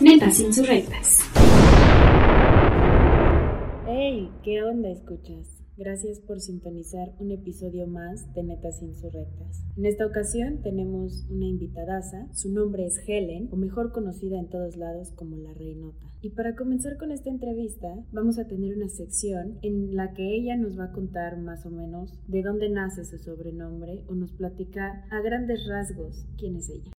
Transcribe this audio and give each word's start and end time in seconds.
Netas 0.00 0.40
insurrectas. 0.40 1.20
¡Hey! 3.86 4.30
¿Qué 4.44 4.62
onda 4.62 4.90
escuchas? 4.90 5.55
Gracias 5.78 6.20
por 6.20 6.40
sintonizar 6.40 7.12
un 7.18 7.32
episodio 7.32 7.86
más 7.86 8.32
de 8.32 8.42
Netas 8.42 8.80
Insurrectas. 8.80 9.62
En 9.76 9.84
esta 9.84 10.06
ocasión 10.06 10.62
tenemos 10.62 11.26
una 11.28 11.44
invitadaza, 11.44 12.28
su 12.32 12.50
nombre 12.50 12.86
es 12.86 12.98
Helen, 13.06 13.50
o 13.52 13.56
mejor 13.56 13.92
conocida 13.92 14.38
en 14.38 14.48
todos 14.48 14.78
lados 14.78 15.12
como 15.12 15.36
la 15.36 15.52
Reinota. 15.52 16.06
Y 16.22 16.30
para 16.30 16.56
comenzar 16.56 16.96
con 16.96 17.12
esta 17.12 17.28
entrevista, 17.28 17.88
vamos 18.10 18.38
a 18.38 18.46
tener 18.46 18.74
una 18.74 18.88
sección 18.88 19.58
en 19.60 19.94
la 19.94 20.14
que 20.14 20.34
ella 20.34 20.56
nos 20.56 20.78
va 20.78 20.84
a 20.84 20.92
contar 20.92 21.36
más 21.36 21.66
o 21.66 21.70
menos 21.70 22.10
de 22.26 22.42
dónde 22.42 22.70
nace 22.70 23.04
su 23.04 23.18
sobrenombre 23.18 24.02
o 24.08 24.14
nos 24.14 24.32
platica 24.32 25.04
a 25.10 25.20
grandes 25.20 25.68
rasgos 25.68 26.24
quién 26.38 26.56
es 26.56 26.70
ella. 26.70 26.95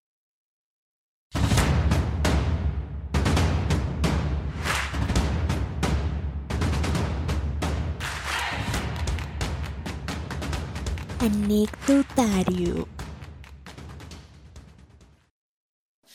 Anecdotario. 11.26 12.86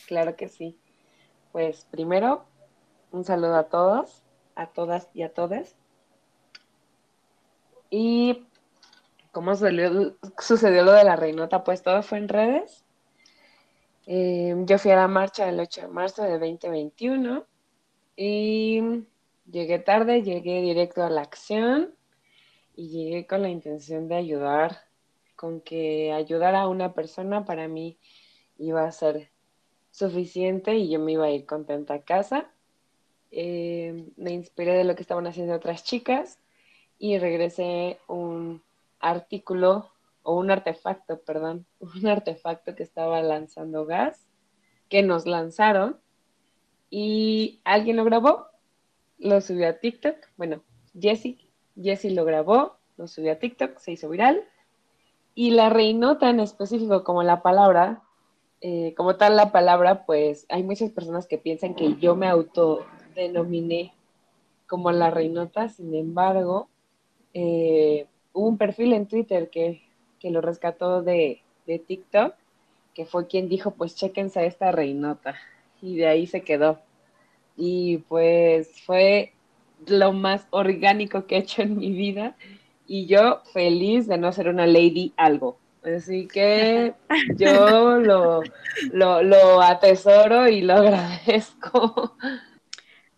Claro 0.06 0.36
que 0.36 0.48
sí. 0.48 0.78
Pues 1.52 1.86
primero, 1.90 2.46
un 3.10 3.22
saludo 3.22 3.56
a 3.56 3.64
todos, 3.64 4.22
a 4.54 4.68
todas 4.68 5.10
y 5.12 5.22
a 5.22 5.34
todas. 5.34 5.76
Y 7.90 8.46
cómo 9.32 9.54
sucedió 9.54 10.82
lo 10.82 10.92
de 10.92 11.04
la 11.04 11.16
reinota, 11.16 11.62
pues 11.62 11.82
todo 11.82 12.02
fue 12.02 12.16
en 12.16 12.28
redes. 12.30 12.82
Eh, 14.06 14.54
yo 14.64 14.78
fui 14.78 14.92
a 14.92 14.96
la 14.96 15.08
marcha 15.08 15.44
del 15.44 15.60
8 15.60 15.82
de 15.82 15.88
marzo 15.88 16.22
de 16.22 16.38
2021 16.38 17.44
y 18.16 19.04
llegué 19.44 19.78
tarde, 19.78 20.22
llegué 20.22 20.62
directo 20.62 21.02
a 21.02 21.10
la 21.10 21.20
acción 21.20 21.94
y 22.74 22.88
llegué 22.88 23.26
con 23.26 23.42
la 23.42 23.50
intención 23.50 24.08
de 24.08 24.14
ayudar 24.14 24.91
con 25.42 25.60
que 25.60 26.12
ayudar 26.12 26.54
a 26.54 26.68
una 26.68 26.94
persona 26.94 27.44
para 27.44 27.66
mí 27.66 27.98
iba 28.58 28.84
a 28.84 28.92
ser 28.92 29.32
suficiente 29.90 30.76
y 30.76 30.88
yo 30.88 31.00
me 31.00 31.10
iba 31.14 31.24
a 31.24 31.32
ir 31.32 31.46
contenta 31.46 31.94
a 31.94 32.02
casa. 32.02 32.48
Eh, 33.32 34.06
me 34.16 34.30
inspiré 34.30 34.74
de 34.74 34.84
lo 34.84 34.94
que 34.94 35.02
estaban 35.02 35.26
haciendo 35.26 35.54
otras 35.54 35.82
chicas 35.82 36.38
y 36.96 37.18
regresé 37.18 37.98
un 38.06 38.62
artículo 39.00 39.90
o 40.22 40.38
un 40.38 40.52
artefacto, 40.52 41.20
perdón, 41.22 41.66
un 41.80 42.06
artefacto 42.06 42.76
que 42.76 42.84
estaba 42.84 43.20
lanzando 43.20 43.84
gas, 43.84 44.28
que 44.88 45.02
nos 45.02 45.26
lanzaron 45.26 45.98
y 46.88 47.60
alguien 47.64 47.96
lo 47.96 48.04
grabó, 48.04 48.46
lo 49.18 49.40
subió 49.40 49.68
a 49.68 49.80
TikTok, 49.80 50.14
bueno, 50.36 50.62
Jessie, 50.96 51.50
Jessie 51.74 52.14
lo 52.14 52.24
grabó, 52.24 52.76
lo 52.96 53.08
subió 53.08 53.32
a 53.32 53.40
TikTok, 53.40 53.78
se 53.78 53.90
hizo 53.90 54.08
viral 54.08 54.46
y 55.34 55.50
la 55.50 55.70
reinota 55.70 56.30
en 56.30 56.40
específico, 56.40 57.04
como 57.04 57.22
la 57.22 57.42
palabra, 57.42 58.02
eh, 58.60 58.94
como 58.96 59.16
tal 59.16 59.36
la 59.36 59.50
palabra, 59.50 60.04
pues 60.04 60.46
hay 60.48 60.62
muchas 60.62 60.90
personas 60.90 61.26
que 61.26 61.38
piensan 61.38 61.74
que 61.74 61.96
yo 61.96 62.14
me 62.16 62.28
autodenominé 62.28 63.92
como 64.66 64.92
la 64.92 65.10
reinota, 65.10 65.68
sin 65.68 65.94
embargo, 65.94 66.68
eh, 67.34 68.06
hubo 68.32 68.48
un 68.48 68.58
perfil 68.58 68.92
en 68.92 69.06
Twitter 69.06 69.50
que, 69.50 69.82
lo 70.22 70.40
rescató 70.40 71.02
de, 71.02 71.40
de, 71.66 71.80
TikTok, 71.80 72.34
que 72.94 73.06
fue 73.06 73.26
quien 73.26 73.48
dijo, 73.48 73.72
pues 73.72 73.96
chéquense 73.96 74.38
a 74.38 74.44
esta 74.44 74.70
reinota, 74.70 75.34
y 75.80 75.96
de 75.96 76.06
ahí 76.06 76.26
se 76.26 76.42
quedó. 76.42 76.78
Y 77.56 77.98
pues 78.08 78.80
fue 78.82 79.32
lo 79.86 80.12
más 80.12 80.46
orgánico 80.50 81.26
que 81.26 81.36
he 81.36 81.38
hecho 81.40 81.62
en 81.62 81.76
mi 81.76 81.90
vida 81.90 82.36
y 82.92 83.06
yo 83.06 83.40
feliz 83.54 84.06
de 84.06 84.18
no 84.18 84.32
ser 84.32 84.50
una 84.50 84.66
lady 84.66 85.14
algo. 85.16 85.56
Así 85.82 86.28
que 86.28 86.92
yo 87.36 87.98
lo, 87.98 88.42
lo, 88.92 89.62
atesoro 89.62 90.46
y 90.46 90.60
lo 90.60 90.74
agradezco. 90.76 92.18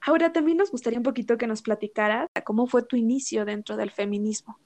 Ahora 0.01 0.33
también 0.33 0.59
nos 0.59 0.71
gustaría 0.71 1.01
un 1.01 1.03
poquito 1.03 1.37
que 1.37 1.49
nos 1.49 1.61
platicaras 1.61 2.29
cómo 2.45 2.69
fue 2.69 2.85
tu 2.85 2.95
inicio 2.95 3.45
dentro 3.45 3.77
del 3.77 3.91
feminismo. 3.91 4.57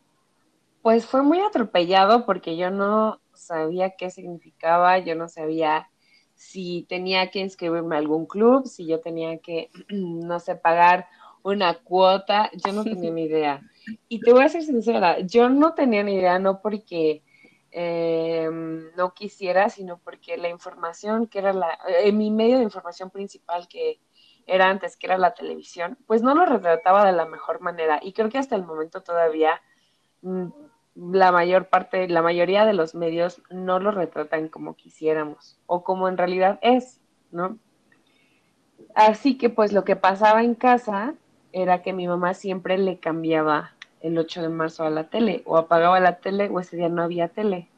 Pues 0.82 1.06
fue 1.06 1.22
muy 1.22 1.40
atropellado 1.40 2.26
porque 2.26 2.58
yo 2.58 2.70
no 2.70 3.18
sabía 3.32 3.94
qué 3.96 4.10
significaba, 4.10 4.98
yo 4.98 5.14
no 5.14 5.26
sabía 5.30 5.88
si 6.34 6.84
tenía 6.86 7.30
que 7.30 7.38
inscribirme 7.38 7.96
a 7.96 7.98
algún 7.98 8.26
club, 8.26 8.66
si 8.66 8.86
yo 8.86 9.00
tenía 9.00 9.38
que, 9.38 9.70
no 9.88 10.38
sé, 10.38 10.54
pagar 10.54 11.06
una 11.42 11.78
cuota, 11.78 12.50
yo 12.52 12.74
no 12.74 12.84
tenía 12.84 13.10
ni 13.10 13.22
idea. 13.22 13.62
Y 14.08 14.20
te 14.20 14.32
voy 14.32 14.42
a 14.42 14.48
ser 14.48 14.62
sincera, 14.62 15.20
yo 15.20 15.48
no 15.48 15.74
tenía 15.74 16.02
ni 16.02 16.14
idea, 16.14 16.38
no 16.38 16.60
porque 16.60 17.22
em, 17.70 18.94
no 18.96 19.14
quisiera, 19.14 19.68
sino 19.68 19.98
porque 19.98 20.36
la 20.36 20.48
información 20.48 21.26
que 21.26 21.38
era 21.38 21.52
la, 21.52 21.78
eh, 21.88 22.12
mi 22.12 22.30
medio 22.30 22.58
de 22.58 22.64
información 22.64 23.10
principal 23.10 23.68
que 23.68 24.00
era 24.46 24.68
antes, 24.68 24.96
que 24.96 25.06
era 25.06 25.18
la 25.18 25.34
televisión, 25.34 25.98
pues 26.06 26.22
no 26.22 26.34
lo 26.34 26.46
retrataba 26.46 27.04
de 27.04 27.12
la 27.12 27.26
mejor 27.26 27.60
manera. 27.60 28.00
Y 28.02 28.12
creo 28.14 28.30
que 28.30 28.38
hasta 28.38 28.56
el 28.56 28.64
momento 28.64 29.02
todavía 29.02 29.60
mm, 30.22 30.48
la 30.94 31.30
mayor 31.32 31.68
parte, 31.68 32.08
la 32.08 32.22
mayoría 32.22 32.64
de 32.64 32.72
los 32.72 32.94
medios 32.94 33.42
no 33.50 33.78
lo 33.78 33.90
retratan 33.90 34.48
como 34.48 34.74
quisiéramos 34.74 35.58
o 35.66 35.84
como 35.84 36.08
en 36.08 36.16
realidad 36.16 36.58
es, 36.62 37.00
¿no? 37.30 37.58
Así 38.94 39.38
que 39.38 39.50
pues 39.50 39.72
lo 39.72 39.84
que 39.84 39.96
pasaba 39.96 40.42
en 40.42 40.54
casa 40.54 41.14
era 41.52 41.82
que 41.82 41.92
mi 41.92 42.08
mamá 42.08 42.34
siempre 42.34 42.78
le 42.78 42.98
cambiaba 42.98 43.76
el 44.00 44.18
8 44.18 44.42
de 44.42 44.48
marzo 44.48 44.84
a 44.84 44.90
la 44.90 45.08
tele, 45.08 45.42
o 45.46 45.56
apagaba 45.56 46.00
la 46.00 46.18
tele 46.18 46.48
o 46.48 46.60
ese 46.60 46.76
día 46.76 46.88
no 46.88 47.02
había 47.02 47.28
tele. 47.28 47.68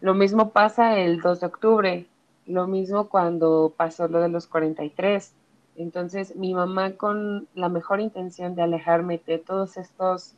Lo 0.00 0.14
mismo 0.14 0.50
pasa 0.50 0.98
el 0.98 1.20
2 1.20 1.40
de 1.40 1.46
octubre, 1.46 2.06
lo 2.46 2.66
mismo 2.66 3.08
cuando 3.08 3.74
pasó 3.76 4.08
lo 4.08 4.20
de 4.20 4.28
los 4.28 4.46
43. 4.46 5.34
Entonces 5.76 6.36
mi 6.36 6.54
mamá 6.54 6.92
con 6.92 7.48
la 7.54 7.68
mejor 7.68 8.00
intención 8.00 8.54
de 8.54 8.62
alejarme 8.62 9.20
de 9.26 9.38
todos 9.38 9.76
estos 9.76 10.34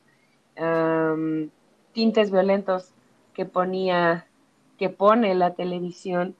tintes 1.92 2.30
violentos 2.32 2.92
que 3.32 3.44
ponía, 3.44 4.26
que 4.76 4.88
pone 4.88 5.34
la 5.36 5.54
televisión 5.54 6.34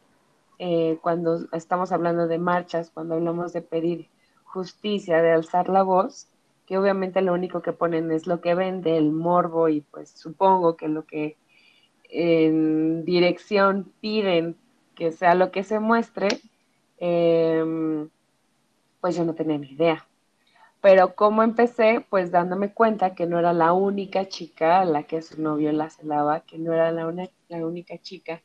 eh, 0.59 0.99
cuando 1.03 1.47
estamos 1.53 1.93
hablando 1.93 2.27
de 2.27 2.39
marchas, 2.39 2.91
cuando 2.93 3.15
hablamos 3.15 3.53
de 3.53 3.63
pedir 3.63 4.09
justicia, 4.43 5.23
de 5.23 5.31
alzar 5.31 5.69
la 5.69 5.85
voz, 5.85 6.29
que 6.69 6.77
obviamente 6.77 7.23
lo 7.23 7.33
único 7.33 7.63
que 7.63 7.73
ponen 7.73 8.13
es 8.13 8.27
lo 8.27 8.43
que 8.43 8.55
vende, 8.55 8.99
el 8.99 9.11
morbo, 9.11 9.71
y 9.71 9.81
pues 9.81 10.11
supongo 10.11 10.77
que 10.77 10.89
lo 10.89 11.07
que 11.07 11.39
en 12.11 13.07
dirección 13.07 13.91
piden 14.03 14.55
que 14.95 15.11
sea 15.11 15.35
lo 15.35 15.51
que 15.51 15.65
se 15.65 15.81
muestre, 15.81 16.29
em, 16.99 18.11
pues 19.01 19.17
yo 19.17 19.25
no 19.25 19.35
tenía 19.35 19.57
ni 19.57 19.69
idea. 19.71 20.07
Pero 20.83 21.15
como 21.15 21.43
empecé, 21.43 22.05
pues 22.11 22.31
dándome 22.31 22.75
cuenta 22.75 23.15
que 23.15 23.27
no 23.27 23.39
era 23.39 23.55
la 23.55 23.73
única 23.73 24.29
chica 24.29 24.81
a 24.81 24.85
la 24.85 25.05
que 25.05 25.23
su 25.23 25.41
novio 25.41 25.73
la 25.73 25.89
celaba, 25.89 26.41
que 26.41 26.59
no 26.59 26.75
era 26.75 26.93
la, 26.93 27.31
la 27.49 27.67
única 27.67 27.97
chica 27.99 28.43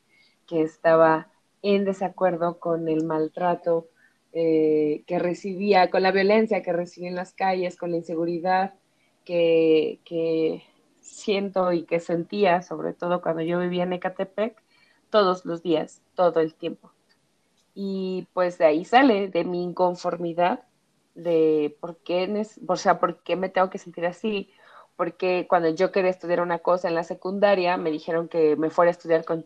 que 0.48 0.62
estaba 0.62 1.28
en 1.62 1.84
desacuerdo 1.84 2.60
con 2.60 2.88
el 2.88 3.04
maltrato 3.04 3.90
eh, 4.34 5.04
que 5.08 5.20
recibía, 5.20 5.90
con 5.90 6.04
la 6.04 6.12
violencia 6.12 6.64
que 6.64 6.74
recibía 6.74 7.10
en 7.10 7.16
las 7.16 7.34
calles, 7.34 7.78
con 7.78 7.92
la 7.92 7.98
inseguridad 7.98 8.74
que, 9.26 10.00
que 10.06 10.64
siento 11.02 11.72
y 11.72 11.84
que 11.84 12.00
sentía, 12.00 12.62
sobre 12.62 12.94
todo 12.94 13.22
cuando 13.22 13.44
yo 13.44 13.60
vivía 13.60 13.84
en 13.84 13.94
Ecatepec, 13.94 14.62
todos 15.10 15.46
los 15.46 15.62
días, 15.62 16.02
todo 16.16 16.40
el 16.40 16.56
tiempo. 16.56 16.92
Y 17.76 18.28
pues 18.34 18.58
de 18.58 18.66
ahí 18.66 18.86
sale, 18.86 19.30
de 19.30 19.44
mi 19.44 19.64
inconformidad, 19.64 20.64
de 21.16 21.76
por 21.80 21.98
qué, 21.98 22.44
o 22.68 22.76
sea, 22.76 23.00
por 23.00 23.22
qué 23.24 23.36
me 23.36 23.50
tengo 23.50 23.70
que 23.70 23.78
sentir 23.78 24.06
así, 24.06 24.50
porque 24.96 25.46
cuando 25.48 25.70
yo 25.70 25.92
quería 25.92 26.12
estudiar 26.12 26.42
una 26.42 26.60
cosa 26.60 26.88
en 26.88 26.96
la 26.96 27.04
secundaria, 27.04 27.78
me 27.78 27.92
dijeron 27.92 28.28
que 28.28 28.56
me 28.56 28.70
fuera 28.70 28.90
a 28.90 28.94
estudiar 28.94 29.26
con 29.26 29.44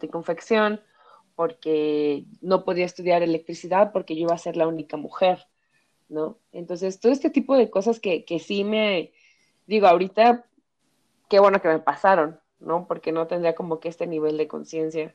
porque 1.38 2.26
no 2.42 2.66
podía 2.66 2.84
estudiar 2.84 3.22
electricidad 3.22 3.92
porque 3.92 4.16
yo 4.16 4.22
iba 4.22 4.34
a 4.34 4.40
ser 4.40 4.58
la 4.58 4.68
única 4.68 4.98
mujer, 4.98 5.46
¿no? 6.10 6.40
Entonces, 6.52 7.00
todo 7.00 7.12
este 7.12 7.30
tipo 7.30 7.56
de 7.56 7.70
cosas 7.70 8.00
que, 8.00 8.26
que 8.26 8.40
sí 8.40 8.64
me, 8.64 9.12
digo, 9.68 9.86
ahorita, 9.86 10.48
qué 11.30 11.40
bueno 11.40 11.62
que 11.62 11.68
me 11.68 11.78
pasaron, 11.78 12.40
¿no? 12.60 12.88
Porque 12.88 13.12
no 13.12 13.28
tendría 13.28 13.54
como 13.54 13.80
que 13.80 13.88
este 13.88 14.08
nivel 14.08 14.36
de 14.36 14.48
conciencia, 14.48 15.14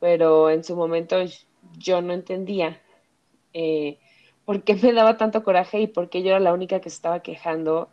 pero 0.00 0.48
en 0.48 0.64
su 0.64 0.76
momento 0.76 1.18
yo 1.76 2.00
no 2.00 2.14
entendía 2.14 2.80
eh, 3.52 3.98
por 4.46 4.62
qué 4.62 4.76
me 4.76 4.94
daba 4.94 5.18
tanto 5.18 5.44
coraje 5.44 5.82
y 5.82 5.88
por 5.88 6.08
qué 6.08 6.22
yo 6.22 6.30
era 6.30 6.40
la 6.40 6.54
única 6.54 6.80
que 6.80 6.88
se 6.88 6.96
estaba 6.96 7.20
quejando 7.20 7.90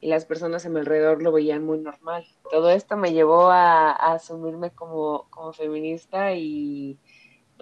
y 0.00 0.08
las 0.08 0.24
personas 0.24 0.64
a 0.64 0.70
mi 0.70 0.80
alrededor 0.80 1.22
lo 1.22 1.32
veían 1.32 1.66
muy 1.66 1.78
normal. 1.78 2.24
Todo 2.50 2.70
esto 2.70 2.96
me 2.96 3.12
llevó 3.12 3.50
a, 3.50 3.90
asumirme 3.90 4.70
como, 4.70 5.26
como 5.28 5.52
feminista 5.52 6.32
y, 6.34 6.98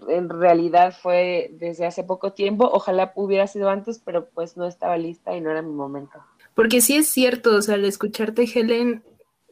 en 0.09 0.29
realidad 0.29 0.95
fue 1.01 1.51
desde 1.53 1.87
hace 1.87 2.05
poco 2.05 2.33
tiempo, 2.33 2.69
ojalá 2.73 3.13
hubiera 3.17 3.47
sido 3.47 3.69
antes, 3.69 4.01
pero 4.05 4.29
pues 4.31 4.57
no 4.57 4.67
estaba 4.67 4.97
lista 4.97 5.37
y 5.37 5.41
no 5.41 5.51
era 5.51 5.63
mi 5.63 5.73
momento. 5.73 6.19
Porque 6.55 6.81
sí 6.81 6.97
es 6.97 7.09
cierto, 7.09 7.57
o 7.57 7.63
sea, 7.63 7.75
al 7.75 7.85
escucharte, 7.85 8.45
Helen, 8.53 9.03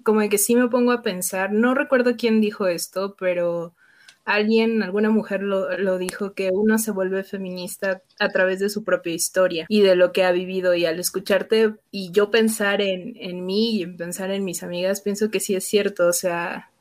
como 0.05 0.21
de 0.21 0.29
que 0.29 0.39
sí 0.39 0.55
me 0.55 0.69
pongo 0.69 0.93
a 0.93 1.03
pensar, 1.03 1.53
no 1.53 1.75
recuerdo 1.75 2.17
quién 2.17 2.41
dijo 2.41 2.67
esto, 2.67 3.17
pero 3.19 3.75
alguien, 4.25 4.83
alguna 4.83 5.11
mujer 5.11 5.43
lo, 5.43 5.99
dijo, 5.99 6.35
que 6.35 6.51
uno 6.53 6.79
se 6.79 6.91
vuelve 6.91 7.23
feminista 7.23 8.03
a 8.19 8.29
través 8.29 8.59
de 8.59 8.69
su 8.69 8.85
propia 8.85 9.15
historia 9.15 9.67
y 9.69 9.81
de 9.81 9.95
lo 9.95 10.13
que 10.13 10.25
ha 10.25 10.33
vivido. 10.33 10.75
Y 10.75 10.85
al 10.85 10.99
escucharte 10.99 11.75
y 11.91 12.11
yo 12.11 12.31
pensar 12.31 12.83
en, 12.83 13.15
en 13.17 13.47
mí 13.47 13.77
y 13.77 13.83
en 13.85 13.97
pensar 13.97 14.33
en 14.33 14.45
mis 14.45 14.63
amigas, 14.63 15.01
pienso 15.01 15.31
que 15.31 15.41
sí 15.41 15.55
es 15.55 15.65
cierto. 15.65 16.09
O 16.09 16.13
sea, 16.13 16.73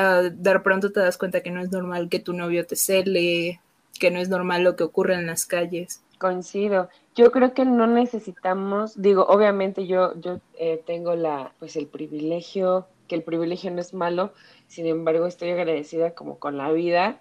de 0.00 0.60
pronto 0.60 0.92
te 0.92 1.00
das 1.00 1.18
cuenta 1.18 1.42
que 1.42 1.50
no 1.50 1.60
es 1.60 1.70
normal 1.70 2.08
que 2.08 2.18
tu 2.18 2.32
novio 2.32 2.66
te 2.66 2.76
cele, 2.76 3.60
que 3.98 4.10
no 4.10 4.18
es 4.18 4.28
normal 4.28 4.64
lo 4.64 4.76
que 4.76 4.84
ocurre 4.84 5.14
en 5.14 5.26
las 5.26 5.46
calles. 5.46 6.02
Coincido. 6.18 6.88
Yo 7.14 7.30
creo 7.30 7.54
que 7.54 7.64
no 7.64 7.86
necesitamos, 7.86 9.00
digo, 9.00 9.24
obviamente 9.26 9.86
yo, 9.86 10.18
yo 10.20 10.40
eh, 10.58 10.82
tengo 10.84 11.14
la, 11.14 11.52
pues 11.58 11.76
el 11.76 11.86
privilegio, 11.86 12.86
que 13.08 13.14
el 13.14 13.22
privilegio 13.22 13.70
no 13.70 13.80
es 13.80 13.94
malo, 13.94 14.32
sin 14.66 14.86
embargo 14.86 15.26
estoy 15.26 15.50
agradecida 15.50 16.14
como 16.14 16.38
con 16.38 16.56
la 16.56 16.72
vida 16.72 17.20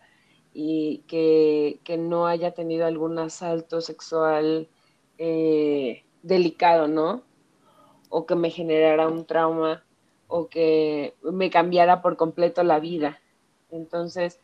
y 0.53 1.03
que, 1.07 1.79
no 1.97 2.27
haya 2.27 2.51
tenido 2.51 2.85
algún 2.85 3.19
asalto 3.19 3.81
sexual 3.81 4.67
eh, 5.17 6.03
delicado, 6.21 6.87
¿no? 6.87 7.23
O 8.09 8.25
que 8.25 8.35
me 8.35 8.49
generara 8.49 9.07
un 9.07 9.25
trauma 9.25 9.83
o 10.35 10.47
que 10.47 11.13
me 11.21 11.51
cambiara 11.51 12.01
por 12.01 12.17
completo 12.17 12.63
la 12.63 12.79
vida. 12.79 13.19
Entonces, 13.69 14.39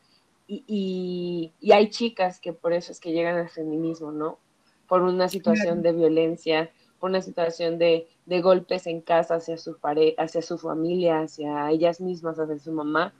y, 0.47 1.51
y, 1.59 1.71
hay 1.71 1.89
chicas 1.89 2.39
que 2.39 2.53
por 2.53 2.73
eso 2.73 2.91
es 2.91 2.99
que 2.99 3.11
llegan 3.11 3.37
al 3.37 3.49
feminismo, 3.49 4.11
¿no? 4.11 4.37
Por 4.87 5.01
una 5.01 5.27
situación 5.29 5.81
de 5.81 5.93
violencia, 5.93 6.69
por 6.99 7.09
una 7.09 7.23
situación 7.23 7.79
de, 7.79 8.07
de 8.27 8.41
golpes 8.41 8.85
en 8.85 9.01
casa 9.01 9.35
hacia 9.35 9.57
su, 9.57 9.79
pare 9.79 10.13
hacia 10.19 10.43
su 10.43 10.59
familia, 10.59 11.21
hacia 11.21 11.71
ellas 11.71 12.01
mismas, 12.01 12.37
hacia 12.37 12.59
su 12.59 12.71
mamá. 12.71 13.15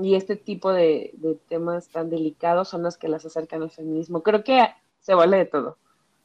Y 0.00 0.14
este 0.14 0.36
tipo 0.36 0.72
de, 0.72 1.10
de, 1.12 1.34
temas 1.34 1.88
tan 1.88 2.08
delicados 2.08 2.68
son 2.68 2.84
los 2.84 2.96
que 2.96 3.08
las 3.08 3.26
acercan 3.26 3.62
al 3.62 3.70
feminismo. 3.70 4.22
Creo 4.22 4.42
que 4.44 4.66
se 5.00 5.12
vale 5.12 5.36
de 5.36 5.44
todo, 5.44 5.76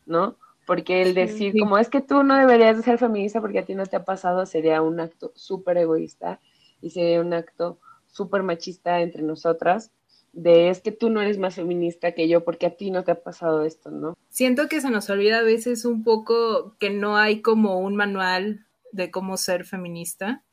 ¿no? 0.05 0.37
Porque 0.65 1.01
el 1.01 1.13
decir, 1.13 1.53
como 1.59 1.77
es 1.77 1.89
que 1.89 2.01
tú 2.01 2.23
no 2.23 2.37
deberías 2.37 2.77
de 2.77 2.83
ser 2.83 2.97
feminista 2.97 3.41
porque 3.41 3.59
a 3.59 3.65
ti 3.65 3.75
no 3.75 3.85
te 3.85 3.97
ha 3.97 4.05
pasado, 4.05 4.45
sería 4.45 4.81
un 4.81 4.99
acto 4.99 5.31
súper 5.35 5.77
egoísta 5.77 6.39
y 6.81 6.91
sería 6.91 7.21
un 7.21 7.33
acto 7.33 7.79
súper 8.07 8.43
machista 8.43 9.01
entre 9.01 9.23
nosotras 9.23 9.91
de 10.33 10.69
es 10.69 10.81
que 10.81 10.91
tú 10.91 11.09
no 11.09 11.21
eres 11.21 11.37
más 11.37 11.55
feminista 11.55 12.13
que 12.13 12.27
yo 12.27 12.43
porque 12.43 12.65
a 12.65 12.75
ti 12.75 12.91
no 12.91 13.03
te 13.03 13.11
ha 13.11 13.21
pasado 13.21 13.63
esto, 13.63 13.91
¿no? 13.91 14.17
Siento 14.29 14.67
que 14.67 14.81
se 14.81 14.89
nos 14.89 15.09
olvida 15.09 15.39
a 15.39 15.43
veces 15.43 15.85
un 15.85 16.03
poco 16.03 16.75
que 16.79 16.89
no 16.89 17.17
hay 17.17 17.41
como 17.41 17.79
un 17.79 17.95
manual 17.95 18.65
de 18.91 19.11
cómo 19.11 19.37
ser 19.37 19.63
feminista 19.63 20.43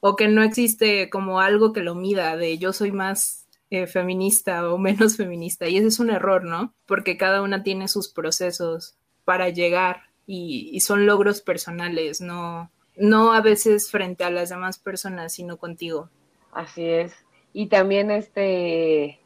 o 0.00 0.16
que 0.16 0.28
no 0.28 0.42
existe 0.42 1.08
como 1.08 1.40
algo 1.40 1.72
que 1.72 1.80
lo 1.80 1.94
mida 1.94 2.36
de 2.36 2.58
yo 2.58 2.74
soy 2.74 2.92
más 2.92 3.46
eh, 3.70 3.86
feminista 3.86 4.70
o 4.70 4.76
menos 4.76 5.16
feminista 5.16 5.66
y 5.66 5.78
ese 5.78 5.88
es 5.88 5.98
un 5.98 6.10
error, 6.10 6.44
¿no? 6.44 6.74
Porque 6.84 7.16
cada 7.16 7.40
una 7.40 7.62
tiene 7.62 7.88
sus 7.88 8.08
procesos 8.08 8.96
para 9.26 9.50
llegar 9.50 10.04
y, 10.26 10.70
y 10.72 10.80
son 10.80 11.04
logros 11.04 11.42
personales, 11.42 12.22
no, 12.22 12.70
no 12.96 13.34
a 13.34 13.42
veces 13.42 13.90
frente 13.90 14.24
a 14.24 14.30
las 14.30 14.48
demás 14.48 14.78
personas, 14.78 15.34
sino 15.34 15.58
contigo. 15.58 16.08
Así 16.52 16.88
es. 16.88 17.12
Y 17.52 17.66
también 17.66 18.10
este, 18.10 19.20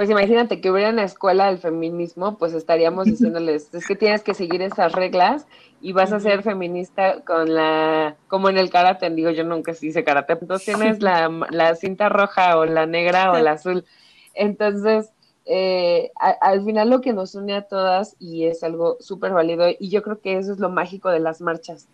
pues 0.00 0.08
imagínate 0.08 0.62
que 0.62 0.70
hubiera 0.70 0.88
una 0.88 1.04
escuela 1.04 1.48
del 1.48 1.58
feminismo, 1.58 2.38
pues 2.38 2.54
estaríamos 2.54 3.04
diciéndoles, 3.04 3.74
es 3.74 3.86
que 3.86 3.96
tienes 3.96 4.22
que 4.22 4.32
seguir 4.32 4.62
esas 4.62 4.92
reglas 4.92 5.46
y 5.82 5.92
vas 5.92 6.10
a 6.12 6.20
ser 6.20 6.42
feminista 6.42 7.20
con 7.22 7.54
la, 7.54 8.16
como 8.26 8.48
en 8.48 8.56
el 8.56 8.70
karate, 8.70 9.10
digo 9.10 9.28
yo 9.30 9.44
nunca 9.44 9.72
hice 9.78 10.02
karate, 10.04 10.38
entonces 10.40 10.64
tienes 10.64 11.02
la, 11.02 11.28
la 11.50 11.74
cinta 11.74 12.08
roja 12.08 12.56
o 12.56 12.64
la 12.64 12.86
negra 12.86 13.30
o 13.32 13.38
la 13.40 13.52
azul. 13.60 13.84
Entonces, 14.32 15.12
eh, 15.52 16.12
al 16.16 16.64
final 16.64 16.90
lo 16.90 17.00
que 17.00 17.12
nos 17.12 17.34
une 17.34 17.56
a 17.56 17.62
todas 17.62 18.14
y 18.20 18.44
es 18.44 18.62
algo 18.62 18.98
súper 19.00 19.32
válido 19.32 19.64
y 19.80 19.88
yo 19.88 20.00
creo 20.00 20.20
que 20.20 20.38
eso 20.38 20.52
es 20.52 20.60
lo 20.60 20.70
mágico 20.70 21.08
de 21.08 21.18
las 21.18 21.40
marchas, 21.40 21.88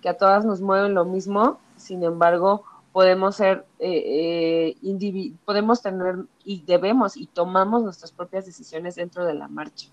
que 0.00 0.08
a 0.08 0.16
todas 0.16 0.46
nos 0.46 0.62
mueven 0.62 0.94
lo 0.94 1.04
mismo, 1.04 1.58
sin 1.76 2.04
embargo 2.04 2.64
podemos 2.90 3.36
ser, 3.36 3.66
eh, 3.80 4.74
eh 4.82 5.32
podemos 5.44 5.82
tener 5.82 6.24
y 6.42 6.62
debemos 6.62 7.18
y 7.18 7.26
tomamos 7.26 7.82
nuestras 7.82 8.12
propias 8.12 8.46
decisiones 8.46 8.94
dentro 8.94 9.26
de 9.26 9.34
la 9.34 9.46
marcha, 9.46 9.88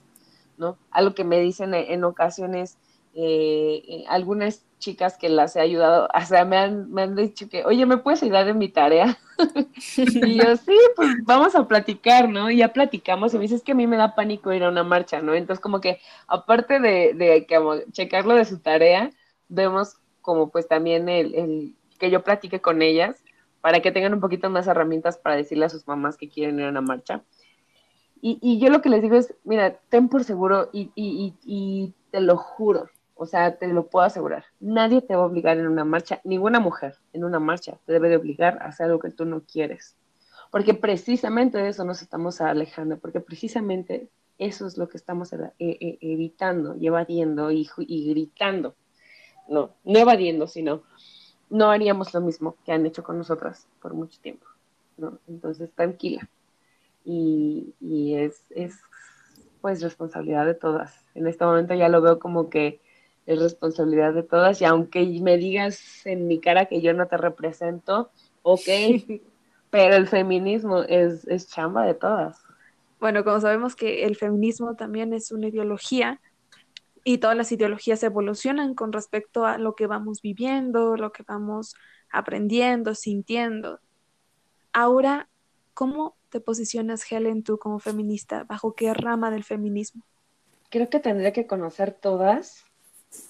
¿no? 0.58 0.78
Algo 0.90 1.14
que 1.14 1.26
me 1.26 1.42
dicen 1.42 1.74
en 1.74 2.06
ocasiones 2.06 2.78
eh, 3.22 3.84
eh, 3.86 4.06
algunas 4.08 4.64
chicas 4.78 5.18
que 5.18 5.28
las 5.28 5.58
he 5.58 5.60
ayudado, 5.60 6.08
o 6.14 6.26
sea, 6.26 6.46
me 6.46 6.56
han, 6.56 6.90
me 6.90 7.02
han 7.02 7.18
dicho 7.18 7.50
que, 7.50 7.66
oye, 7.66 7.86
¿me 7.86 7.98
puedes 7.98 8.24
ayudar 8.24 8.48
en 8.48 8.58
mi 8.58 8.70
tarea? 8.70 9.18
y 9.98 10.36
yo, 10.36 10.56
sí, 10.56 10.78
pues 10.96 11.10
vamos 11.26 11.54
a 11.54 11.68
platicar, 11.68 12.30
¿no? 12.30 12.50
Y 12.50 12.58
ya 12.58 12.72
platicamos 12.72 13.34
y 13.34 13.38
me 13.38 13.42
dices 13.42 13.62
que 13.62 13.74
a 13.74 13.76
mí 13.76 13.88
me 13.88 13.98
da 13.98 14.16
pánico 14.16 14.54
ir 14.54 14.64
a 14.64 14.70
una 14.70 14.86
marcha, 14.86 15.22
¿no? 15.22 15.34
Entonces, 15.34 15.62
como 15.62 15.82
que 15.82 16.00
aparte 16.28 16.80
de, 16.80 17.14
de 17.14 17.46
checarlo 17.92 18.36
de 18.36 18.46
su 18.46 18.60
tarea, 18.60 19.12
vemos 19.50 19.98
como 20.22 20.50
pues 20.50 20.70
también 20.70 21.10
el, 21.10 21.36
el 21.36 21.76
que 22.00 22.10
yo 22.10 22.24
platique 22.24 22.62
con 22.62 22.82
ellas 22.82 23.22
para 23.60 23.82
que 23.82 23.92
tengan 23.92 24.14
un 24.14 24.22
poquito 24.22 24.50
más 24.50 24.68
herramientas 24.68 25.18
para 25.18 25.36
decirle 25.36 25.66
a 25.66 25.70
sus 25.70 25.86
mamás 25.90 26.16
que 26.16 26.30
quieren 26.30 26.58
ir 26.58 26.68
a 26.68 26.70
una 26.70 26.80
marcha. 26.80 27.22
Y, 28.22 28.40
y 28.42 28.60
yo 28.60 28.70
lo 28.70 28.82
que 28.82 28.88
les 28.88 29.02
digo 29.02 29.18
es, 29.18 29.36
mira, 29.44 29.78
ten 29.90 30.08
por 30.08 30.24
seguro 30.24 30.70
y, 30.72 30.92
y, 30.96 31.34
y 31.44 31.94
te 32.12 32.22
lo 32.22 32.38
juro, 32.38 32.90
o 33.22 33.26
sea, 33.26 33.58
te 33.58 33.68
lo 33.68 33.88
puedo 33.88 34.06
asegurar. 34.06 34.46
Nadie 34.62 35.02
te 35.02 35.14
va 35.14 35.24
a 35.24 35.26
obligar 35.26 35.58
en 35.58 35.68
una 35.68 35.84
marcha, 35.84 36.22
ninguna 36.24 36.62
mujer 36.62 36.96
en 37.12 37.26
una 37.26 37.38
marcha 37.38 37.78
te 37.86 37.92
debe 37.92 38.08
de 38.08 38.16
obligar 38.16 38.58
a 38.62 38.68
hacer 38.68 38.86
algo 38.86 39.00
que 39.00 39.10
tú 39.10 39.26
no 39.26 39.42
quieres. 39.42 39.98
Porque 40.52 40.74
precisamente 40.74 41.58
de 41.58 41.68
eso 41.68 41.84
nos 41.84 42.02
estamos 42.02 42.40
alejando, 42.40 42.98
porque 42.98 43.20
precisamente 43.20 44.08
eso 44.38 44.66
es 44.66 44.78
lo 44.78 44.88
que 44.88 44.96
estamos 44.96 45.34
e, 45.34 45.38
e, 45.60 45.98
evitando 46.00 46.78
evadiendo 46.80 47.52
y, 47.52 47.70
y 47.80 48.10
gritando. 48.10 48.76
No, 49.50 49.72
no 49.84 50.00
evadiendo, 50.00 50.48
sino 50.48 50.84
no 51.50 51.72
haríamos 51.72 52.14
lo 52.14 52.22
mismo 52.22 52.56
que 52.66 52.72
han 52.72 52.86
hecho 52.86 53.04
con 53.04 53.18
nosotras 53.18 53.68
por 53.82 53.94
mucho 53.94 54.18
tiempo. 54.22 54.46
¿no? 54.96 55.20
Entonces, 55.28 55.70
tranquila. 55.76 56.30
Y, 57.04 57.74
y 57.82 58.16
es, 58.16 58.46
es, 58.52 58.80
pues, 59.60 59.82
responsabilidad 59.82 60.46
de 60.46 60.54
todas. 60.54 61.06
En 61.16 61.28
este 61.28 61.44
momento 61.44 61.74
ya 61.74 61.90
lo 61.90 62.02
veo 62.02 62.18
como 62.18 62.50
que 62.50 62.80
es 63.30 63.40
responsabilidad 63.40 64.14
de 64.16 64.24
todas 64.24 64.60
y 64.60 64.66
aunque 64.66 65.06
me 65.22 65.38
digas 65.38 66.06
en 66.06 66.28
mi 66.28 66.40
cara 66.40 66.66
que 66.66 66.82
yo 66.82 66.94
no 66.94 67.08
te 67.08 67.16
represento, 67.16 68.10
ok, 68.42 68.68
pero 69.70 69.96
el 69.96 70.08
feminismo 70.08 70.82
es, 70.82 71.28
es 71.28 71.48
chamba 71.48 71.86
de 71.86 71.94
todas. 71.94 72.42
Bueno, 73.00 73.24
como 73.24 73.40
sabemos 73.40 73.76
que 73.76 74.04
el 74.06 74.16
feminismo 74.16 74.76
también 74.76 75.14
es 75.14 75.32
una 75.32 75.48
ideología 75.48 76.20
y 77.04 77.20
todas 77.20 77.38
las 77.38 77.52
ideologías 77.52 78.02
evolucionan 78.02 78.74
con 78.74 78.92
respecto 78.92 79.46
a 79.46 79.60
lo 79.60 79.76
que 79.76 79.86
vamos 79.86 80.24
viviendo, 80.24 80.98
lo 80.98 81.12
que 81.12 81.22
vamos 81.22 81.76
aprendiendo, 82.12 82.96
sintiendo. 82.96 83.80
Ahora, 84.74 85.30
¿cómo 85.76 86.18
te 86.30 86.40
posicionas, 86.40 87.10
Helen, 87.12 87.44
tú 87.44 87.60
como 87.60 87.78
feminista? 87.78 88.44
¿Bajo 88.44 88.74
qué 88.74 88.92
rama 88.96 89.30
del 89.30 89.44
feminismo? 89.44 90.04
Creo 90.72 90.90
que 90.90 91.00
tendría 91.00 91.32
que 91.32 91.46
conocer 91.46 91.94
todas 91.94 92.66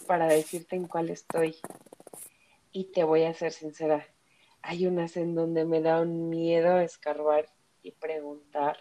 para 0.08 0.28
decirte 0.28 0.76
en 0.76 0.88
cuál 0.88 1.10
estoy. 1.10 1.56
Y 2.72 2.86
te 2.86 3.04
voy 3.04 3.24
a 3.24 3.34
ser 3.34 3.52
sincera, 3.52 4.06
hay 4.62 4.88
unas 4.88 5.18
en 5.18 5.36
donde 5.36 5.66
me 5.66 5.82
da 5.82 6.02
un 6.02 6.30
miedo 6.30 6.80
escarbar 6.80 7.50
y 7.82 7.92
preguntar. 7.92 8.78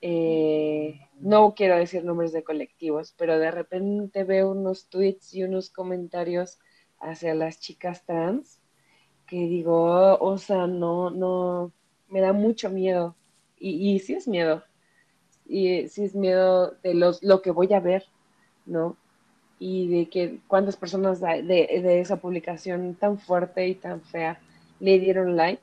Eh, 0.00 1.00
no 1.18 1.54
quiero 1.54 1.76
decir 1.76 2.04
nombres 2.04 2.32
de 2.32 2.44
colectivos, 2.44 3.14
pero 3.16 3.38
de 3.38 3.50
repente 3.50 4.24
veo 4.24 4.50
unos 4.50 4.88
tweets 4.88 5.34
y 5.34 5.42
unos 5.42 5.70
comentarios 5.70 6.58
hacia 7.00 7.34
las 7.34 7.60
chicas 7.60 8.04
trans 8.04 8.60
que 9.26 9.36
digo, 9.36 10.18
o 10.18 10.38
sea, 10.38 10.66
no, 10.66 11.10
no, 11.10 11.72
me 12.08 12.20
da 12.20 12.32
mucho 12.32 12.70
miedo. 12.70 13.16
Y, 13.58 13.94
y 13.94 13.98
sí 13.98 14.14
es 14.14 14.28
miedo. 14.28 14.62
Y 15.44 15.88
sí 15.88 16.04
es 16.04 16.14
miedo 16.14 16.72
de 16.82 16.94
los, 16.94 17.22
lo 17.22 17.42
que 17.42 17.50
voy 17.50 17.72
a 17.72 17.80
ver, 17.80 18.04
¿no? 18.66 18.96
Y 19.58 19.88
de 19.88 20.08
que 20.08 20.38
cuántas 20.46 20.76
personas 20.76 21.20
de, 21.20 21.42
de, 21.42 22.00
esa 22.00 22.16
publicación 22.16 22.94
tan 22.94 23.18
fuerte 23.18 23.66
y 23.68 23.74
tan 23.74 24.02
fea 24.02 24.38
le 24.80 24.98
dieron 24.98 25.36
like, 25.36 25.62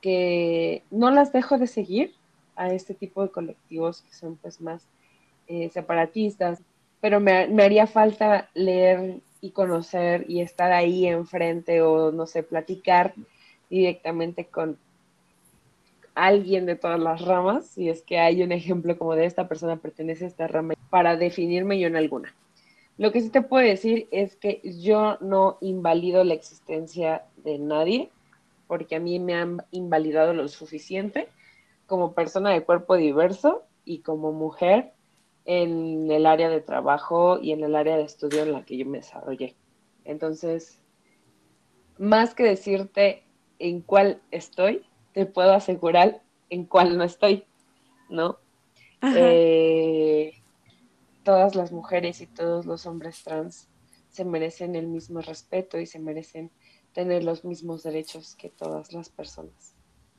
que 0.00 0.82
no 0.90 1.10
las 1.10 1.32
dejo 1.32 1.58
de 1.58 1.66
seguir 1.66 2.14
a 2.56 2.72
este 2.72 2.94
tipo 2.94 3.22
de 3.22 3.30
colectivos 3.30 4.02
que 4.02 4.14
son 4.14 4.36
pues 4.36 4.60
más 4.60 4.86
eh, 5.48 5.70
separatistas, 5.70 6.62
pero 7.00 7.18
me, 7.18 7.48
me, 7.48 7.64
haría 7.64 7.86
falta 7.86 8.48
leer 8.54 9.20
y 9.40 9.50
conocer 9.50 10.26
y 10.28 10.40
estar 10.40 10.70
ahí 10.70 11.06
enfrente 11.06 11.82
o 11.82 12.12
no 12.12 12.26
sé, 12.26 12.42
platicar 12.42 13.14
directamente 13.68 14.44
con 14.44 14.78
alguien 16.14 16.66
de 16.66 16.76
todas 16.76 17.00
las 17.00 17.22
ramas, 17.22 17.66
si 17.66 17.88
es 17.88 18.02
que 18.02 18.18
hay 18.18 18.42
un 18.42 18.52
ejemplo 18.52 18.98
como 18.98 19.14
de 19.14 19.24
esta 19.24 19.48
persona 19.48 19.76
pertenece 19.76 20.24
a 20.24 20.28
esta 20.28 20.46
rama, 20.46 20.74
para 20.90 21.16
definirme 21.16 21.78
yo 21.78 21.86
en 21.86 21.96
alguna. 21.96 22.34
Lo 23.00 23.12
que 23.12 23.22
sí 23.22 23.30
te 23.30 23.40
puedo 23.40 23.66
decir 23.66 24.08
es 24.10 24.36
que 24.36 24.60
yo 24.62 25.16
no 25.22 25.56
invalido 25.62 26.22
la 26.22 26.34
existencia 26.34 27.24
de 27.38 27.58
nadie, 27.58 28.10
porque 28.66 28.96
a 28.96 29.00
mí 29.00 29.18
me 29.18 29.32
han 29.32 29.64
invalidado 29.70 30.34
lo 30.34 30.46
suficiente 30.48 31.26
como 31.86 32.12
persona 32.12 32.50
de 32.50 32.62
cuerpo 32.62 32.96
diverso 32.96 33.62
y 33.86 34.00
como 34.00 34.32
mujer 34.32 34.92
en 35.46 36.10
el 36.10 36.26
área 36.26 36.50
de 36.50 36.60
trabajo 36.60 37.38
y 37.40 37.52
en 37.52 37.64
el 37.64 37.74
área 37.74 37.96
de 37.96 38.02
estudio 38.02 38.42
en 38.42 38.52
la 38.52 38.66
que 38.66 38.76
yo 38.76 38.84
me 38.84 38.98
desarrollé. 38.98 39.54
Entonces, 40.04 40.82
más 41.96 42.34
que 42.34 42.42
decirte 42.42 43.22
en 43.58 43.80
cuál 43.80 44.20
estoy, 44.30 44.84
te 45.14 45.24
puedo 45.24 45.54
asegurar 45.54 46.20
en 46.50 46.66
cuál 46.66 46.98
no 46.98 47.04
estoy, 47.04 47.44
¿no? 48.10 48.36
Eh, 49.16 50.34
todas 51.22 51.54
las 51.54 51.72
mujeres 51.72 52.20
y 52.20 52.26
todos 52.26 52.66
los 52.66 52.86
hombres 52.86 53.22
trans 53.22 53.68
se 54.08 54.24
merecen 54.24 54.74
el 54.74 54.88
mismo 54.88 55.20
respeto 55.20 55.78
y 55.78 55.86
se 55.86 55.98
merecen 55.98 56.50
tener 56.92 57.24
los 57.24 57.44
mismos 57.44 57.82
derechos 57.82 58.34
que 58.34 58.50
todas 58.50 58.92
las 58.92 59.08
personas, 59.08 59.76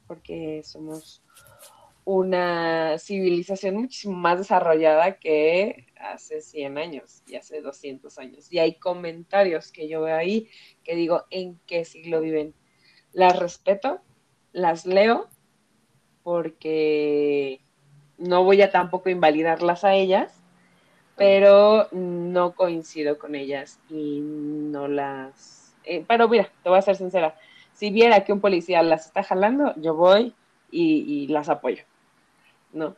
porque 0.07 0.61
somos 0.63 1.21
una 2.03 2.97
civilización 2.97 3.75
muchísimo 3.75 4.17
más 4.17 4.39
desarrollada 4.39 5.19
que 5.19 5.87
hace 5.97 6.41
100 6.41 6.77
años 6.77 7.21
y 7.27 7.35
hace 7.35 7.61
200 7.61 8.17
años. 8.17 8.51
Y 8.51 8.59
hay 8.59 8.75
comentarios 8.79 9.71
que 9.71 9.87
yo 9.87 10.01
veo 10.01 10.15
ahí 10.15 10.49
que 10.83 10.95
digo, 10.95 11.25
¿en 11.29 11.59
qué 11.67 11.85
siglo 11.85 12.21
viven? 12.21 12.55
Las 13.13 13.37
respeto, 13.37 14.01
las 14.51 14.85
leo, 14.85 15.29
porque 16.23 17.63
no 18.17 18.43
voy 18.43 18.61
a 18.61 18.71
tampoco 18.71 19.09
invalidarlas 19.09 19.83
a 19.83 19.93
ellas, 19.93 20.40
pero 21.21 21.87
no 21.91 22.55
coincido 22.55 23.19
con 23.19 23.35
ellas 23.35 23.79
y 23.91 24.21
no 24.21 24.87
las... 24.87 25.75
Eh, 25.83 26.03
pero 26.07 26.27
mira, 26.27 26.49
te 26.63 26.69
voy 26.69 26.79
a 26.79 26.81
ser 26.81 26.95
sincera, 26.95 27.35
si 27.73 27.91
viera 27.91 28.23
que 28.23 28.33
un 28.33 28.41
policía 28.41 28.81
las 28.81 29.05
está 29.05 29.21
jalando, 29.21 29.75
yo 29.77 29.93
voy 29.93 30.33
y, 30.71 31.27
las 31.27 31.47
apoyo, 31.49 31.83
¿no? 32.73 32.95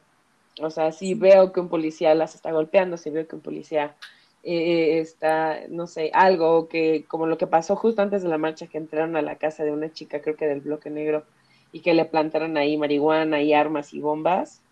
O 0.62 0.70
sea, 0.70 0.94
si 0.94 1.16
veo 1.16 1.52
que 1.52 1.60
un 1.60 1.68
policía 1.68 2.16
las 2.16 2.34
está 2.34 2.54
golpeando, 2.54 2.96
si 2.96 3.10
veo 3.10 3.28
que 3.28 3.36
un 3.36 3.42
policía 3.42 3.98
eh, 4.44 5.00
está, 5.00 5.60
no 5.68 5.86
sé, 5.88 6.10
algo 6.14 6.70
que, 6.70 7.04
como 7.10 7.28
lo 7.28 7.38
que 7.38 7.48
pasó 7.48 7.76
justo 7.76 8.02
antes 8.02 8.24
de 8.24 8.30
la 8.30 8.38
marcha, 8.38 8.68
que 8.68 8.78
entraron 8.78 9.18
a 9.18 9.22
la 9.22 9.36
casa 9.36 9.66
de 9.66 9.72
una 9.72 9.92
chica, 9.92 10.22
creo 10.22 10.38
que 10.38 10.48
del 10.48 10.62
bloque 10.62 10.90
negro, 10.90 11.26
y 11.74 11.82
que 11.82 11.94
le 11.94 12.06
plantaron 12.06 12.56
ahí 12.56 12.78
marihuana 12.78 13.42
y 13.42 13.54
armas 13.54 13.94
y 13.94 14.00
bombas, 14.00 14.63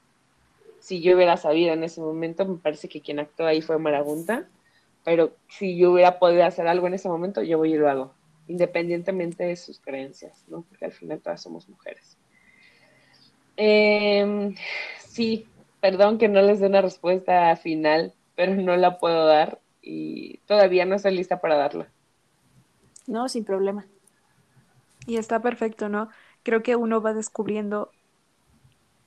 si 0.82 1.00
yo 1.00 1.16
hubiera 1.16 1.38
sabido 1.38 1.74
en 1.74 1.84
ese 1.84 2.02
momento, 2.02 2.46
me 2.46 2.58
parece 2.58 2.90
que 2.90 3.02
quien 3.02 3.20
actuó 3.20 3.46
ahí 3.46 3.62
fue 3.62 3.78
Marabunta, 3.78 4.48
pero 5.06 5.32
si 5.48 5.78
yo 5.78 5.92
hubiera 5.92 6.20
podido 6.20 6.44
hacer 6.44 6.68
algo 6.68 6.88
en 6.88 6.96
ese 6.96 7.08
momento, 7.08 7.44
yo 7.44 7.60
voy 7.60 7.74
y 7.74 7.78
lo 7.78 7.90
hago, 7.90 8.14
independientemente 8.48 9.44
de 9.44 9.56
sus 9.56 9.80
creencias, 9.80 10.44
¿no? 10.48 10.64
Porque 10.64 10.86
al 10.86 10.92
final 10.92 11.22
todas 11.22 11.42
somos 11.42 11.70
mujeres. 11.70 12.18
Em, 13.58 14.56
sí, 14.98 15.48
perdón 15.80 16.18
que 16.18 16.28
no 16.28 16.42
les 16.42 16.60
dé 16.60 16.68
una 16.68 16.82
respuesta 16.82 17.56
final, 17.58 18.14
pero 18.36 18.56
no 18.56 18.76
la 18.76 18.98
puedo 18.98 19.28
dar 19.28 19.60
y 19.84 20.40
todavía 20.48 20.86
no 20.86 20.96
estoy 20.96 21.16
lista 21.16 21.42
para 21.42 21.58
darla. 21.58 21.92
No, 23.06 23.30
sin 23.30 23.46
problema. 23.46 23.86
Y 25.06 25.18
está 25.18 25.42
perfecto, 25.42 25.90
¿no? 25.90 26.10
Creo 26.42 26.64
que 26.64 26.76
uno 26.76 27.02
va 27.02 27.14
descubriendo 27.14 27.92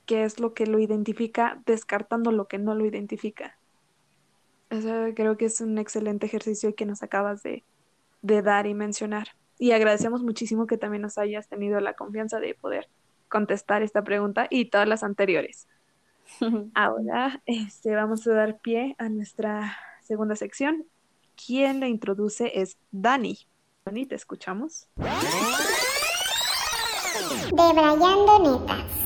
qué 0.05 0.23
es 0.23 0.39
lo 0.39 0.53
que 0.53 0.65
lo 0.65 0.79
identifica, 0.79 1.61
descartando 1.65 2.31
lo 2.31 2.47
que 2.47 2.57
no 2.57 2.75
lo 2.75 2.85
identifica. 2.85 3.57
Eso 4.69 4.89
creo 5.15 5.37
que 5.37 5.45
es 5.45 5.61
un 5.61 5.77
excelente 5.77 6.25
ejercicio 6.25 6.75
que 6.75 6.85
nos 6.85 7.03
acabas 7.03 7.43
de, 7.43 7.63
de 8.21 8.41
dar 8.41 8.67
y 8.67 8.73
mencionar. 8.73 9.29
Y 9.57 9.71
agradecemos 9.71 10.23
muchísimo 10.23 10.67
que 10.67 10.77
también 10.77 11.01
nos 11.01 11.17
hayas 11.17 11.47
tenido 11.47 11.79
la 11.79 11.93
confianza 11.93 12.39
de 12.39 12.55
poder 12.55 12.89
contestar 13.29 13.83
esta 13.83 14.03
pregunta 14.03 14.47
y 14.49 14.65
todas 14.65 14.87
las 14.87 15.03
anteriores. 15.03 15.67
Ahora 16.73 17.41
este, 17.45 17.95
vamos 17.95 18.25
a 18.27 18.33
dar 18.33 18.57
pie 18.59 18.95
a 18.97 19.09
nuestra 19.09 19.77
segunda 20.01 20.35
sección. 20.35 20.85
Quien 21.35 21.79
la 21.79 21.87
introduce 21.87 22.59
es 22.59 22.77
Dani. 22.91 23.37
Dani, 23.85 24.05
te 24.05 24.15
escuchamos. 24.15 24.87
Debrayando 27.51 28.59
netas. 28.59 29.04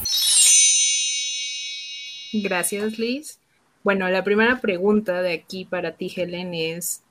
Gracias, 2.33 2.99
Liz. 2.99 3.39
Bueno, 3.83 4.09
la 4.09 4.23
primera 4.23 4.59
pregunta 4.59 5.21
de 5.21 5.33
aquí 5.33 5.65
para 5.65 5.93
ti, 5.93 6.11
Helen, 6.15 6.53
es 6.53 7.01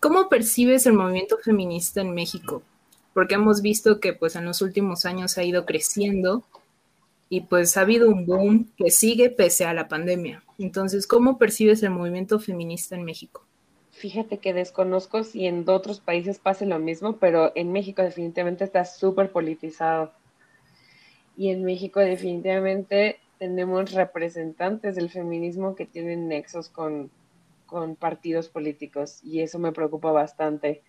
¿cómo 0.00 0.28
percibes 0.28 0.86
el 0.86 0.92
movimiento 0.92 1.38
feminista 1.38 2.00
en 2.00 2.14
México? 2.14 2.62
Porque 3.14 3.34
hemos 3.34 3.62
visto 3.62 4.00
que 4.00 4.12
pues 4.12 4.36
en 4.36 4.44
los 4.44 4.60
últimos 4.60 5.06
años 5.06 5.38
ha 5.38 5.44
ido 5.44 5.64
creciendo 5.64 6.44
y 7.28 7.42
pues 7.42 7.76
ha 7.76 7.80
habido 7.80 8.10
un 8.10 8.26
boom 8.26 8.70
que 8.76 8.90
sigue 8.90 9.30
pese 9.30 9.64
a 9.64 9.74
la 9.74 9.88
pandemia. 9.88 10.42
Entonces, 10.58 11.06
¿cómo 11.06 11.38
percibes 11.38 11.82
el 11.82 11.90
movimiento 11.90 12.38
feminista 12.38 12.94
en 12.94 13.04
México? 13.04 13.44
Fíjate 13.90 14.38
que 14.38 14.52
desconozco 14.52 15.24
si 15.24 15.46
en 15.46 15.68
otros 15.68 16.00
países 16.00 16.38
pase 16.38 16.66
lo 16.66 16.78
mismo, 16.78 17.16
pero 17.16 17.52
en 17.54 17.72
México 17.72 18.02
definitivamente 18.02 18.64
está 18.64 18.84
súper 18.84 19.32
politizado. 19.32 20.12
Y 21.36 21.48
en 21.48 21.64
México 21.64 22.00
definitivamente 22.00 23.18
tenemos 23.44 23.92
representantes 23.92 24.96
del 24.96 25.10
feminismo 25.10 25.74
que 25.74 25.84
tienen 25.84 26.28
nexos 26.28 26.70
con, 26.70 27.10
partidos 27.98 28.48
políticos 28.48 29.20
y 29.22 29.40
eso 29.40 29.58
me 29.58 29.72
preocupa 29.72 30.12
bastante 30.12 30.82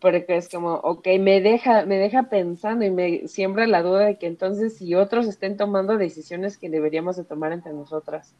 porque 0.00 0.36
es 0.36 0.50
como, 0.50 0.74
ok, 0.74 1.06
me 1.18 1.40
deja, 1.40 1.86
me 1.86 1.96
deja 1.96 2.24
pensando 2.24 2.84
y 2.84 2.90
me 2.90 3.26
siembra 3.28 3.66
la 3.66 3.82
duda 3.82 4.04
de 4.04 4.18
que 4.18 4.26
entonces 4.26 4.76
si 4.76 4.94
otros 4.94 5.26
estén 5.26 5.56
tomando 5.56 5.96
decisiones 5.96 6.58
que 6.58 6.68
deberíamos 6.68 7.16
de 7.16 7.24
tomar 7.24 7.52
entre 7.52 7.72
nosotras. 7.72 8.34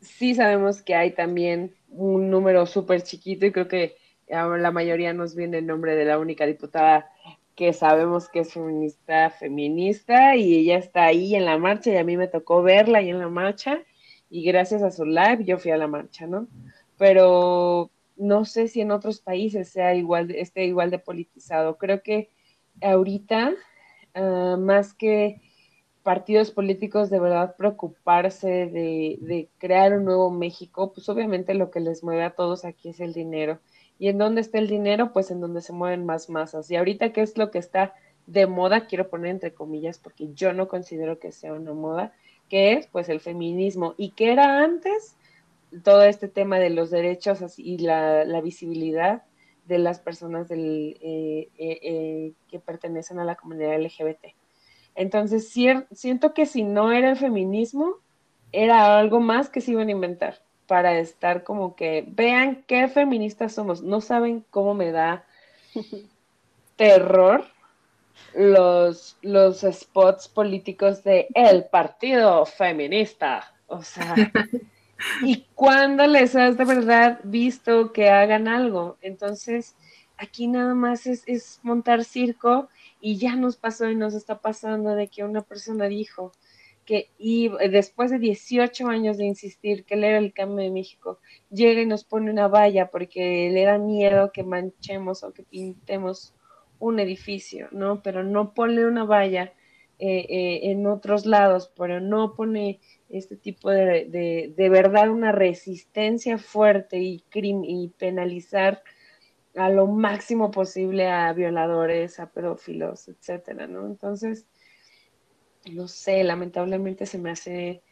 Sí 0.00 0.34
sabemos 0.34 0.82
que 0.82 0.96
hay 0.96 1.12
también 1.12 1.74
un 1.88 2.28
número 2.28 2.66
súper 2.66 3.02
chiquito 3.04 3.46
y 3.46 3.52
creo 3.52 3.68
que 3.68 3.96
la 4.28 4.70
mayoría 4.70 5.14
nos 5.14 5.34
viene 5.34 5.58
el 5.58 5.66
nombre 5.66 5.96
de 5.96 6.04
la 6.04 6.18
única 6.18 6.44
diputada 6.44 7.10
que 7.58 7.72
sabemos 7.72 8.28
que 8.28 8.38
es 8.38 8.52
feminista, 8.52 9.30
feminista, 9.30 10.36
y 10.36 10.54
ella 10.54 10.78
está 10.78 11.06
ahí 11.06 11.34
en 11.34 11.44
la 11.44 11.58
marcha, 11.58 11.90
y 11.90 11.96
a 11.96 12.04
mí 12.04 12.16
me 12.16 12.28
tocó 12.28 12.62
verla 12.62 12.98
ahí 12.98 13.10
en 13.10 13.18
la 13.18 13.28
marcha, 13.28 13.82
y 14.30 14.44
gracias 14.44 14.80
a 14.84 14.92
su 14.92 15.04
live 15.04 15.44
yo 15.44 15.58
fui 15.58 15.72
a 15.72 15.76
la 15.76 15.88
marcha, 15.88 16.28
¿no? 16.28 16.46
Pero 16.98 17.90
no 18.16 18.44
sé 18.44 18.68
si 18.68 18.80
en 18.80 18.92
otros 18.92 19.18
países 19.20 19.70
sea 19.70 19.96
igual, 19.96 20.30
esté 20.30 20.66
igual 20.66 20.92
de 20.92 21.00
politizado. 21.00 21.78
Creo 21.78 22.00
que 22.00 22.30
ahorita, 22.80 23.54
ah, 24.14 24.56
más 24.56 24.94
que 24.94 25.40
partidos 26.04 26.52
políticos 26.52 27.10
de 27.10 27.18
verdad 27.18 27.56
preocuparse 27.56 28.48
de, 28.48 29.18
de 29.20 29.50
crear 29.58 29.94
un 29.94 30.04
nuevo 30.04 30.30
México, 30.30 30.92
pues 30.92 31.08
obviamente 31.08 31.54
lo 31.54 31.72
que 31.72 31.80
les 31.80 32.04
mueve 32.04 32.22
a 32.22 32.36
todos 32.36 32.64
aquí 32.64 32.90
es 32.90 33.00
el 33.00 33.14
dinero 33.14 33.58
¿Y 33.98 34.08
en 34.08 34.18
dónde 34.18 34.40
está 34.40 34.58
el 34.58 34.68
dinero? 34.68 35.12
Pues 35.12 35.30
en 35.30 35.40
donde 35.40 35.60
se 35.60 35.72
mueven 35.72 36.06
más 36.06 36.30
masas. 36.30 36.70
Y 36.70 36.76
ahorita, 36.76 37.12
¿qué 37.12 37.22
es 37.22 37.36
lo 37.36 37.50
que 37.50 37.58
está 37.58 37.94
de 38.26 38.46
moda? 38.46 38.86
Quiero 38.86 39.08
poner 39.08 39.32
entre 39.32 39.52
comillas 39.52 39.98
porque 39.98 40.32
yo 40.34 40.52
no 40.52 40.68
considero 40.68 41.18
que 41.18 41.32
sea 41.32 41.52
una 41.52 41.72
moda, 41.72 42.12
que 42.48 42.74
es 42.74 42.86
pues 42.86 43.08
el 43.08 43.20
feminismo. 43.20 43.94
¿Y 43.96 44.10
qué 44.10 44.32
era 44.32 44.62
antes? 44.62 45.16
Todo 45.82 46.02
este 46.04 46.28
tema 46.28 46.58
de 46.58 46.70
los 46.70 46.90
derechos 46.90 47.58
y 47.58 47.78
la, 47.78 48.24
visibilidad 48.40 49.24
de 49.66 49.78
las 49.78 49.98
personas 49.98 50.48
del, 50.48 50.96
eh, 51.00 51.48
eh, 51.58 51.80
eh, 51.82 52.32
que 52.48 52.60
pertenecen 52.60 53.18
a 53.18 53.24
la 53.24 53.34
comunidad 53.34 53.78
LGBT. 53.80 54.34
Entonces, 54.94 55.52
siento 55.92 56.34
que 56.34 56.46
si 56.46 56.62
no 56.62 56.92
era 56.92 57.10
el 57.10 57.16
feminismo, 57.16 57.96
era 58.50 58.98
algo 58.98 59.20
más 59.20 59.50
que 59.50 59.60
se 59.60 59.72
iban 59.72 59.88
a 59.88 59.92
inventar 59.92 60.38
para 60.68 60.98
estar 61.00 61.42
como 61.42 61.74
que 61.74 62.04
vean 62.06 62.62
qué 62.68 62.86
feministas 62.86 63.54
somos. 63.54 63.82
No 63.82 64.00
saben 64.00 64.44
cómo 64.50 64.74
me 64.74 64.92
da 64.92 65.24
terror 66.76 67.44
los, 68.34 69.16
los 69.22 69.62
spots 69.62 70.28
políticos 70.28 71.02
de 71.02 71.26
el 71.34 71.64
partido 71.64 72.44
feminista. 72.44 73.54
O 73.66 73.82
sea, 73.82 74.14
y 75.22 75.46
cuando 75.54 76.06
les 76.06 76.36
has 76.36 76.58
de 76.58 76.64
verdad 76.66 77.20
visto 77.24 77.92
que 77.92 78.10
hagan 78.10 78.46
algo. 78.46 78.98
Entonces, 79.00 79.74
aquí 80.18 80.48
nada 80.48 80.74
más 80.74 81.06
es, 81.06 81.22
es 81.26 81.60
montar 81.62 82.04
circo 82.04 82.68
y 83.00 83.16
ya 83.16 83.36
nos 83.36 83.56
pasó 83.56 83.88
y 83.88 83.96
nos 83.96 84.12
está 84.12 84.38
pasando 84.40 84.94
de 84.94 85.08
que 85.08 85.24
una 85.24 85.40
persona 85.40 85.86
dijo, 85.86 86.32
que 86.88 87.10
y 87.18 87.50
después 87.70 88.10
de 88.10 88.18
18 88.18 88.88
años 88.88 89.18
de 89.18 89.26
insistir 89.26 89.84
que 89.84 89.92
él 89.92 90.04
era 90.04 90.16
el 90.16 90.32
cambio 90.32 90.64
de 90.64 90.70
México, 90.70 91.18
llega 91.50 91.82
y 91.82 91.86
nos 91.86 92.02
pone 92.02 92.30
una 92.30 92.48
valla 92.48 92.90
porque 92.90 93.50
le 93.52 93.64
da 93.64 93.76
miedo 93.76 94.32
que 94.32 94.42
manchemos 94.42 95.22
o 95.22 95.34
que 95.34 95.42
pintemos 95.42 96.32
un 96.78 96.98
edificio, 96.98 97.68
¿no? 97.72 98.02
Pero 98.02 98.24
no 98.24 98.54
pone 98.54 98.86
una 98.86 99.04
valla 99.04 99.52
eh, 99.98 100.24
eh, 100.30 100.70
en 100.70 100.86
otros 100.86 101.26
lados, 101.26 101.70
pero 101.76 102.00
no 102.00 102.34
pone 102.34 102.80
este 103.10 103.36
tipo 103.36 103.68
de, 103.68 104.54
de, 104.56 104.68
verdad 104.70 105.10
una 105.10 105.30
resistencia 105.32 106.38
fuerte 106.38 107.00
y, 107.00 107.22
y 107.34 107.88
penalizar 107.98 108.82
a 109.56 109.68
lo 109.68 109.86
máximo 109.88 110.50
posible 110.50 111.08
a 111.08 111.34
violadores, 111.34 112.18
a 112.18 112.30
pedófilos, 112.30 113.08
etcétera, 113.08 113.66
¿no? 113.66 113.86
Entonces, 113.86 114.46
no 115.70 115.88
sé, 115.88 116.24
lamentablemente 116.24 117.06
se 117.06 117.18
me 117.18 117.30
hace 117.30 117.82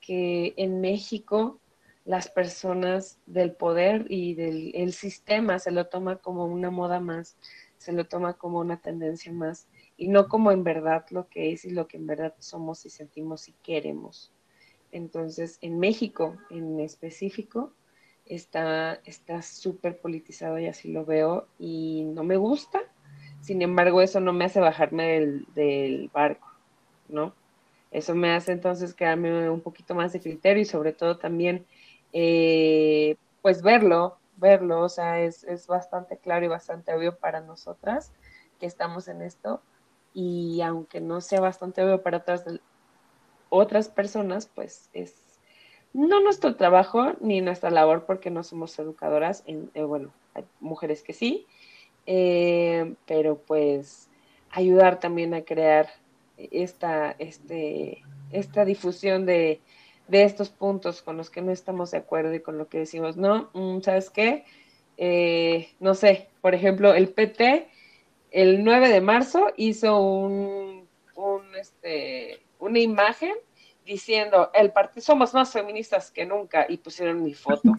que 0.00 0.54
en 0.56 0.80
México 0.80 1.60
las 2.04 2.28
personas 2.28 3.18
del 3.26 3.52
poder 3.52 4.06
y 4.08 4.34
del 4.34 4.92
sistema 4.92 5.58
se 5.58 5.72
lo 5.72 5.88
toma 5.88 6.16
como 6.16 6.44
una 6.46 6.70
moda 6.70 7.00
más, 7.00 7.36
se 7.78 7.92
lo 7.92 8.06
toma 8.06 8.34
como 8.34 8.60
una 8.60 8.80
tendencia 8.80 9.32
más 9.32 9.66
y 9.96 10.08
no 10.08 10.28
como 10.28 10.52
en 10.52 10.62
verdad 10.62 11.04
lo 11.10 11.28
que 11.28 11.52
es 11.52 11.64
y 11.64 11.70
lo 11.70 11.88
que 11.88 11.96
en 11.96 12.06
verdad 12.06 12.34
somos 12.38 12.86
y 12.86 12.90
sentimos 12.90 13.48
y 13.48 13.54
queremos. 13.62 14.32
Entonces, 14.92 15.58
en 15.62 15.80
México 15.80 16.36
en 16.48 16.78
específico 16.78 17.72
está 18.24 19.00
súper 19.42 20.00
politizado 20.00 20.58
y 20.58 20.66
así 20.66 20.92
lo 20.92 21.04
veo 21.04 21.48
y 21.58 22.04
no 22.04 22.22
me 22.22 22.36
gusta. 22.36 22.80
Sin 23.40 23.62
embargo, 23.62 24.00
eso 24.00 24.20
no 24.20 24.32
me 24.32 24.44
hace 24.44 24.60
bajarme 24.60 25.06
del, 25.08 25.46
del 25.54 26.08
barco, 26.08 26.48
¿no? 27.08 27.34
Eso 27.90 28.14
me 28.14 28.32
hace 28.32 28.52
entonces 28.52 28.94
quedarme 28.94 29.48
un 29.48 29.60
poquito 29.60 29.94
más 29.94 30.12
de 30.12 30.20
criterio 30.20 30.62
y 30.62 30.66
sobre 30.66 30.92
todo 30.92 31.18
también, 31.18 31.66
eh, 32.12 33.16
pues 33.42 33.62
verlo, 33.62 34.18
verlo, 34.36 34.82
o 34.82 34.88
sea, 34.88 35.20
es, 35.20 35.44
es, 35.44 35.66
bastante 35.66 36.18
claro 36.18 36.44
y 36.44 36.48
bastante 36.48 36.92
obvio 36.94 37.16
para 37.16 37.40
nosotras 37.40 38.12
que 38.60 38.66
estamos 38.66 39.08
en 39.08 39.22
esto 39.22 39.62
y 40.14 40.60
aunque 40.62 41.00
no 41.00 41.20
sea 41.20 41.40
bastante 41.40 41.82
obvio 41.82 42.02
para 42.02 42.18
otras, 42.18 42.44
otras 43.50 43.88
personas, 43.88 44.46
pues 44.46 44.90
es 44.92 45.14
no 45.92 46.20
nuestro 46.20 46.56
trabajo 46.56 47.14
ni 47.20 47.40
nuestra 47.40 47.70
labor 47.70 48.04
porque 48.04 48.30
no 48.30 48.42
somos 48.42 48.78
educadoras, 48.78 49.42
en, 49.46 49.70
eh, 49.72 49.82
bueno, 49.82 50.12
hay 50.34 50.44
mujeres 50.60 51.02
que 51.02 51.14
sí, 51.14 51.46
eh, 52.04 52.94
pero 53.06 53.38
pues 53.38 54.10
ayudar 54.50 55.00
también 55.00 55.32
a 55.32 55.42
crear 55.42 55.88
esta, 56.36 57.16
este, 57.18 58.02
esta 58.30 58.64
difusión 58.64 59.26
de, 59.26 59.60
estos 60.10 60.50
puntos 60.50 61.02
con 61.02 61.16
los 61.16 61.30
que 61.30 61.42
no 61.42 61.50
estamos 61.50 61.90
de 61.90 61.98
acuerdo 61.98 62.32
y 62.32 62.40
con 62.40 62.58
lo 62.58 62.68
que 62.68 62.78
decimos, 62.78 63.16
no, 63.16 63.50
mm, 63.54 63.80
¿sabes 63.80 64.10
qué? 64.10 64.44
Eh, 64.96 65.68
no 65.80 65.94
sé, 65.94 66.28
por 66.40 66.54
ejemplo, 66.54 66.94
el 66.94 67.08
PT 67.08 67.68
el 68.30 68.64
9 68.64 68.90
de 68.90 69.00
marzo 69.00 69.52
hizo 69.56 69.98
un, 69.98 70.86
este, 71.58 72.42
una 72.58 72.78
imagen 72.78 73.32
diciendo, 73.84 74.50
el 74.52 74.72
partido 74.72 75.02
somos 75.02 75.32
más 75.32 75.52
feministas 75.52 76.10
que 76.10 76.26
nunca 76.26 76.66
y 76.68 76.76
pusieron 76.76 77.22
mi 77.22 77.32
foto, 77.32 77.72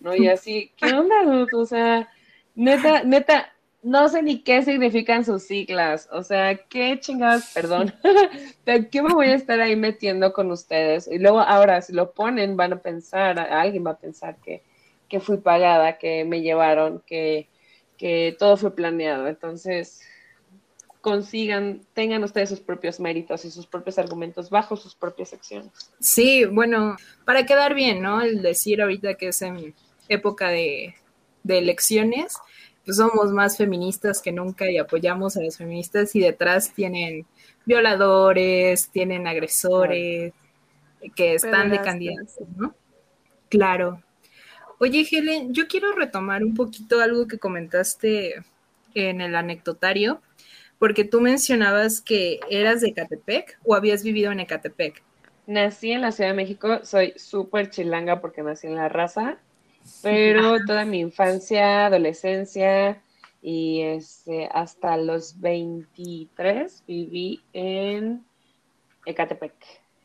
¿no? 0.00 0.14
Y 0.14 0.28
así, 0.28 0.70
¿qué 0.76 0.92
onda, 0.92 1.46
O 1.52 1.66
sea, 1.66 2.08
neta, 2.54 3.02
neta, 3.02 3.52
no 3.86 4.08
sé 4.08 4.20
ni 4.20 4.42
qué 4.42 4.62
significan 4.62 5.24
sus 5.24 5.44
siglas, 5.44 6.08
o 6.10 6.24
sea, 6.24 6.56
qué 6.56 6.98
chingadas, 6.98 7.52
perdón, 7.54 7.94
¿de 8.66 8.88
qué 8.88 9.00
me 9.00 9.14
voy 9.14 9.28
a 9.28 9.34
estar 9.36 9.60
ahí 9.60 9.76
metiendo 9.76 10.32
con 10.32 10.50
ustedes? 10.50 11.06
Y 11.06 11.20
luego 11.20 11.38
ahora, 11.38 11.80
si 11.80 11.92
lo 11.92 12.10
ponen, 12.10 12.56
van 12.56 12.72
a 12.72 12.80
pensar, 12.80 13.38
alguien 13.38 13.86
va 13.86 13.92
a 13.92 13.98
pensar 13.98 14.38
que, 14.44 14.64
que 15.08 15.20
fui 15.20 15.36
pagada, 15.36 15.98
que 15.98 16.24
me 16.24 16.42
llevaron, 16.42 17.00
que, 17.06 17.48
que 17.96 18.34
todo 18.36 18.56
fue 18.56 18.74
planeado. 18.74 19.28
Entonces, 19.28 20.02
consigan, 21.00 21.82
tengan 21.94 22.24
ustedes 22.24 22.48
sus 22.48 22.60
propios 22.60 22.98
méritos 22.98 23.44
y 23.44 23.52
sus 23.52 23.68
propios 23.68 24.00
argumentos 24.00 24.50
bajo 24.50 24.76
sus 24.76 24.96
propias 24.96 25.32
acciones. 25.32 25.92
Sí, 26.00 26.44
bueno, 26.44 26.96
para 27.24 27.46
quedar 27.46 27.72
bien, 27.72 28.02
¿no? 28.02 28.20
El 28.20 28.42
decir 28.42 28.82
ahorita 28.82 29.14
que 29.14 29.28
es 29.28 29.42
en 29.42 29.76
época 30.08 30.48
de, 30.48 30.96
de 31.44 31.58
elecciones, 31.58 32.36
somos 32.94 33.32
más 33.32 33.56
feministas 33.56 34.22
que 34.22 34.32
nunca 34.32 34.70
y 34.70 34.78
apoyamos 34.78 35.36
a 35.36 35.42
las 35.42 35.58
feministas 35.58 36.14
y 36.14 36.20
detrás 36.20 36.72
tienen 36.72 37.26
violadores, 37.64 38.90
tienen 38.90 39.26
agresores 39.26 40.32
que 41.14 41.34
están 41.34 41.70
de 41.70 41.80
candidatos, 41.80 42.48
¿no? 42.56 42.74
Claro. 43.48 44.02
Oye, 44.78 45.06
Helen, 45.10 45.52
yo 45.52 45.66
quiero 45.68 45.92
retomar 45.92 46.44
un 46.44 46.54
poquito 46.54 47.00
algo 47.00 47.26
que 47.26 47.38
comentaste 47.38 48.44
en 48.94 49.20
el 49.20 49.34
anecdotario, 49.34 50.20
porque 50.78 51.04
tú 51.04 51.20
mencionabas 51.20 52.00
que 52.00 52.40
eras 52.50 52.80
de 52.80 52.88
Ecatepec 52.88 53.58
o 53.64 53.74
habías 53.74 54.02
vivido 54.02 54.32
en 54.32 54.40
Ecatepec. 54.40 55.02
Nací 55.46 55.92
en 55.92 56.02
la 56.02 56.12
Ciudad 56.12 56.30
de 56.30 56.36
México, 56.36 56.80
soy 56.82 57.14
súper 57.16 57.70
chilanga 57.70 58.20
porque 58.20 58.42
nací 58.42 58.66
en 58.66 58.76
la 58.76 58.88
raza 58.88 59.38
pero 60.02 60.58
toda 60.66 60.84
mi 60.84 61.00
infancia, 61.00 61.86
adolescencia 61.86 63.02
y 63.42 63.82
este, 63.82 64.48
hasta 64.52 64.96
los 64.96 65.40
23 65.40 66.84
viví 66.86 67.42
en 67.52 68.24
Ecatepec. 69.04 69.54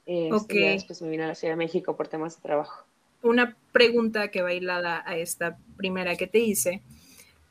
Este, 0.05 0.59
después 0.59 1.01
me 1.01 1.09
vine 1.09 1.23
a 1.23 1.27
la 1.27 1.35
Ciudad 1.35 1.53
de 1.53 1.57
México 1.57 1.95
por 1.95 2.07
temas 2.07 2.35
de 2.35 2.41
trabajo. 2.41 2.85
Una 3.23 3.55
pregunta 3.71 4.29
que 4.29 4.41
va 4.41 4.53
hilada 4.53 5.03
a 5.05 5.15
esta 5.15 5.57
primera 5.77 6.15
que 6.15 6.27
te 6.27 6.39
hice. 6.39 6.81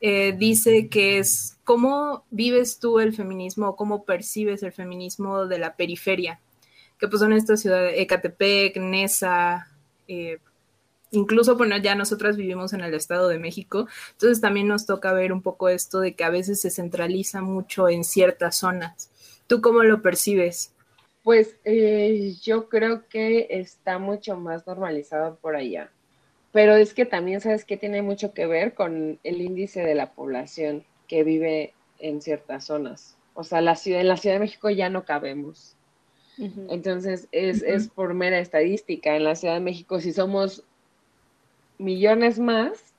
Eh, 0.00 0.34
dice 0.36 0.88
que 0.88 1.18
es 1.18 1.58
cómo 1.64 2.24
vives 2.30 2.78
tú 2.78 3.00
el 3.00 3.12
feminismo 3.14 3.68
o 3.68 3.76
cómo 3.76 4.04
percibes 4.04 4.62
el 4.62 4.72
feminismo 4.72 5.46
de 5.46 5.58
la 5.58 5.76
periferia, 5.76 6.40
que 6.98 7.06
pues 7.06 7.20
son 7.20 7.34
estas 7.34 7.60
ciudades, 7.60 7.94
Ecatepec, 7.98 8.78
Nesa, 8.78 9.68
eh, 10.08 10.38
incluso, 11.10 11.56
bueno, 11.56 11.76
ya 11.78 11.94
nosotras 11.94 12.36
vivimos 12.36 12.72
en 12.72 12.80
el 12.80 12.94
Estado 12.94 13.28
de 13.28 13.38
México, 13.38 13.88
entonces 14.12 14.40
también 14.40 14.68
nos 14.68 14.86
toca 14.86 15.12
ver 15.12 15.32
un 15.32 15.42
poco 15.42 15.68
esto 15.68 16.00
de 16.00 16.14
que 16.14 16.24
a 16.24 16.30
veces 16.30 16.60
se 16.60 16.70
centraliza 16.70 17.40
mucho 17.42 17.88
en 17.88 18.04
ciertas 18.04 18.56
zonas. 18.56 19.10
¿Tú 19.46 19.60
cómo 19.60 19.82
lo 19.82 20.02
percibes? 20.02 20.72
Pues 21.22 21.56
eh, 21.64 22.34
yo 22.42 22.68
creo 22.68 23.06
que 23.08 23.48
está 23.50 23.98
mucho 23.98 24.36
más 24.36 24.66
normalizado 24.66 25.36
por 25.36 25.56
allá, 25.56 25.90
pero 26.52 26.76
es 26.76 26.94
que 26.94 27.04
también, 27.04 27.40
¿sabes 27.40 27.64
que 27.64 27.76
Tiene 27.76 28.02
mucho 28.02 28.32
que 28.32 28.46
ver 28.46 28.74
con 28.74 29.18
el 29.22 29.40
índice 29.40 29.80
de 29.82 29.94
la 29.94 30.12
población 30.12 30.84
que 31.06 31.24
vive 31.24 31.74
en 31.98 32.22
ciertas 32.22 32.64
zonas. 32.64 33.16
O 33.34 33.44
sea, 33.44 33.60
la 33.60 33.76
ciudad, 33.76 34.00
en 34.00 34.08
la 34.08 34.16
Ciudad 34.16 34.36
de 34.36 34.40
México 34.40 34.70
ya 34.70 34.88
no 34.88 35.04
cabemos. 35.04 35.76
Entonces, 36.70 37.28
es, 37.32 37.62
es, 37.62 37.88
por 37.88 38.14
mera 38.14 38.38
estadística. 38.38 39.14
En 39.14 39.24
la 39.24 39.34
Ciudad 39.34 39.54
de 39.54 39.60
México, 39.60 40.00
si 40.00 40.12
somos 40.12 40.64
millones 41.80 42.38
más, 42.38 42.94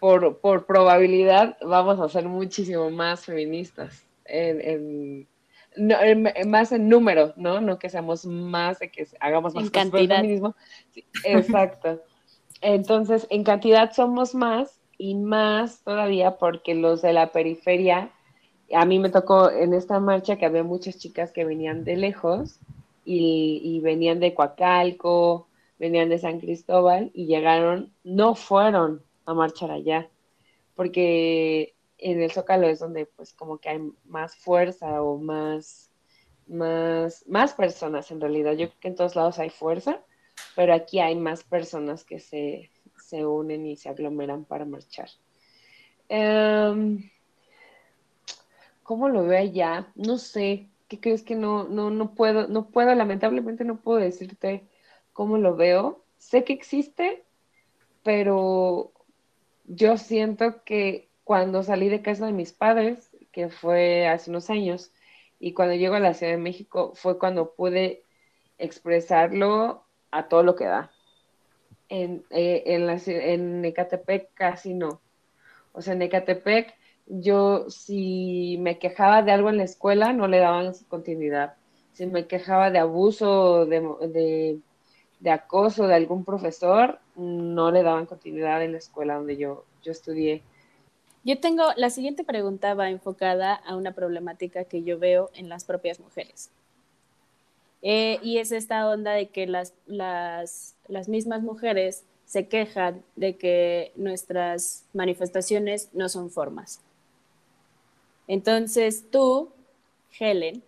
por, 0.00 0.38
por 0.38 0.66
probabilidad 0.66 1.56
vamos 1.60 2.00
a 2.00 2.08
ser 2.08 2.28
muchísimo 2.28 2.90
más 2.90 3.24
feministas. 3.24 4.04
En, 4.24 5.26
más 6.46 6.72
en 6.72 6.88
número, 6.88 7.32
¿no? 7.36 7.60
No 7.60 7.78
que 7.78 7.88
seamos 7.88 8.26
más, 8.26 8.78
de 8.78 8.90
que 8.90 9.06
hagamos 9.20 9.54
más 9.54 9.64
en 9.64 9.70
cantidad. 9.70 10.16
feminismo. 10.16 10.54
exacto. 11.24 12.02
Entonces, 12.60 13.26
en 13.30 13.44
cantidad 13.44 13.92
somos 13.92 14.34
más 14.34 14.80
y 14.98 15.14
más 15.14 15.82
todavía 15.84 16.36
porque 16.36 16.74
los 16.74 17.02
de 17.02 17.12
la 17.12 17.30
periferia, 17.32 18.10
a 18.74 18.84
mí 18.84 18.98
me 18.98 19.10
tocó 19.10 19.50
en 19.50 19.72
esta 19.72 20.00
marcha 20.00 20.36
que 20.36 20.46
había 20.46 20.64
muchas 20.64 20.98
chicas 20.98 21.32
que 21.32 21.44
venían 21.44 21.84
de 21.84 21.96
lejos 21.96 22.58
y, 23.04 23.60
y 23.62 23.80
venían 23.80 24.20
de 24.20 24.34
Coacalco, 24.34 25.47
venían 25.78 26.08
de 26.08 26.18
San 26.18 26.40
Cristóbal 26.40 27.10
y 27.14 27.26
llegaron, 27.26 27.92
no 28.04 28.34
fueron 28.34 29.02
a 29.24 29.34
marchar 29.34 29.70
allá, 29.70 30.08
porque 30.74 31.74
en 31.98 32.22
el 32.22 32.30
Zócalo 32.30 32.68
es 32.68 32.78
donde 32.78 33.06
pues 33.06 33.32
como 33.32 33.58
que 33.58 33.68
hay 33.68 33.80
más 34.04 34.36
fuerza 34.36 35.02
o 35.02 35.18
más, 35.18 35.90
más, 36.46 37.24
más 37.28 37.54
personas 37.54 38.10
en 38.10 38.20
realidad. 38.20 38.52
Yo 38.52 38.68
creo 38.68 38.80
que 38.80 38.88
en 38.88 38.94
todos 38.94 39.16
lados 39.16 39.38
hay 39.38 39.50
fuerza, 39.50 40.00
pero 40.56 40.72
aquí 40.74 41.00
hay 41.00 41.16
más 41.16 41.44
personas 41.44 42.04
que 42.04 42.20
se, 42.20 42.70
se 42.96 43.26
unen 43.26 43.66
y 43.66 43.76
se 43.76 43.88
aglomeran 43.88 44.44
para 44.44 44.64
marchar. 44.64 45.08
Em, 46.08 47.10
¿Cómo 48.82 49.08
lo 49.08 49.24
veo 49.24 49.38
allá? 49.38 49.92
No 49.94 50.16
sé. 50.18 50.68
¿Qué 50.88 50.98
crees 50.98 51.22
que 51.22 51.34
no, 51.34 51.64
no, 51.64 51.90
no 51.90 52.14
puedo, 52.14 52.48
no 52.48 52.70
puedo, 52.70 52.94
lamentablemente 52.94 53.64
no 53.64 53.80
puedo 53.80 53.98
decirte 53.98 54.66
cómo 55.18 55.36
lo 55.36 55.56
veo. 55.56 56.04
Sé 56.16 56.44
que 56.44 56.52
existe, 56.52 57.24
pero 58.04 58.92
yo 59.66 59.96
siento 59.96 60.62
que 60.62 61.08
cuando 61.24 61.64
salí 61.64 61.88
de 61.88 62.02
casa 62.02 62.26
de 62.26 62.32
mis 62.32 62.52
padres, 62.52 63.10
que 63.32 63.48
fue 63.48 64.06
hace 64.06 64.30
unos 64.30 64.48
años, 64.48 64.92
y 65.40 65.54
cuando 65.54 65.74
llego 65.74 65.96
a 65.96 66.00
la 66.00 66.14
Ciudad 66.14 66.34
de 66.34 66.38
México 66.38 66.92
fue 66.94 67.18
cuando 67.18 67.52
pude 67.56 68.04
expresarlo 68.58 69.82
a 70.12 70.28
todo 70.28 70.44
lo 70.44 70.54
que 70.54 70.66
da. 70.66 70.92
En, 71.88 72.24
eh, 72.30 72.62
en, 72.66 72.86
la, 72.86 73.00
en 73.04 73.64
Ecatepec 73.64 74.32
casi 74.34 74.72
no. 74.72 75.00
O 75.72 75.82
sea, 75.82 75.94
en 75.94 76.02
Ecatepec 76.02 76.76
yo 77.06 77.68
si 77.70 78.56
me 78.60 78.78
quejaba 78.78 79.22
de 79.22 79.32
algo 79.32 79.50
en 79.50 79.56
la 79.56 79.64
escuela 79.64 80.12
no 80.12 80.28
le 80.28 80.38
daban 80.38 80.72
continuidad 80.88 81.56
si 81.98 82.06
me 82.06 82.28
quejaba 82.28 82.70
de 82.70 82.78
abuso, 82.78 83.66
de, 83.66 83.80
de, 83.80 84.60
acoso 85.26 85.86
de 85.86 85.94
algún 85.94 86.24
profesor, 86.24 86.98
no 87.16 87.70
le 87.70 87.82
daban 87.82 88.06
continuidad 88.06 88.62
en 88.62 88.72
la 88.72 88.78
escuela 88.78 89.16
donde 89.16 89.36
yo, 89.36 89.64
yo 89.82 89.92
estudié. 89.92 90.42
Yo 91.24 91.40
tengo, 91.40 91.64
la 91.76 91.90
siguiente 91.90 92.24
pregunta 92.24 92.74
va 92.74 92.90
enfocada 92.90 93.54
a 93.54 93.76
una 93.76 93.92
problemática 93.92 94.64
que 94.64 94.82
yo 94.82 94.98
veo 94.98 95.30
en 95.34 95.48
las 95.48 95.64
propias 95.64 96.00
mujeres. 96.00 96.50
Eh, 97.82 98.18
y 98.22 98.38
es 98.38 98.52
esta 98.52 98.88
onda 98.88 99.12
de 99.12 99.28
que 99.28 99.46
las, 99.46 99.74
las, 99.86 100.74
las 100.88 101.08
mismas 101.08 101.42
mujeres 101.42 102.04
se 102.24 102.48
quejan 102.48 103.02
de 103.16 103.36
que 103.36 103.92
nuestras 103.96 104.84
manifestaciones 104.92 105.88
no 105.94 106.08
son 106.08 106.30
formas. 106.30 106.80
Entonces 108.26 109.10
tú, 109.10 109.50
Helen, 110.18 110.62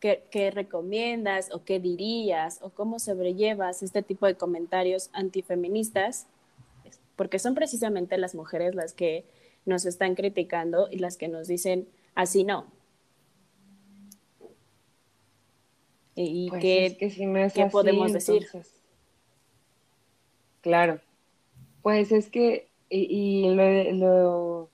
¿qué, 0.00 0.50
recomiendas 0.50 1.52
o 1.52 1.64
qué 1.64 1.78
dirías 1.78 2.60
o 2.62 2.70
cómo 2.70 2.98
sobrellevas 2.98 3.82
este 3.82 4.02
tipo 4.02 4.26
de 4.26 4.34
comentarios 4.34 5.10
antifeministas? 5.12 6.26
Porque 7.16 7.38
son 7.38 7.54
precisamente 7.54 8.16
las 8.16 8.34
mujeres 8.34 8.74
las 8.74 8.94
que 8.94 9.24
nos 9.66 9.84
están 9.84 10.14
criticando 10.14 10.88
y 10.90 10.98
las 10.98 11.16
que 11.16 11.28
nos 11.28 11.46
dicen 11.46 11.86
así 12.14 12.44
no. 12.44 12.66
¿Y 16.14 16.48
pues 16.50 16.62
qué, 16.62 16.96
¿qué 17.54 17.66
podemos 17.66 18.12
decir? 18.12 18.46
Claro. 20.60 21.00
Pues 21.82 22.12
es 22.12 22.28
que, 22.28 22.68
y, 22.90 23.54
lo, 23.54 24.68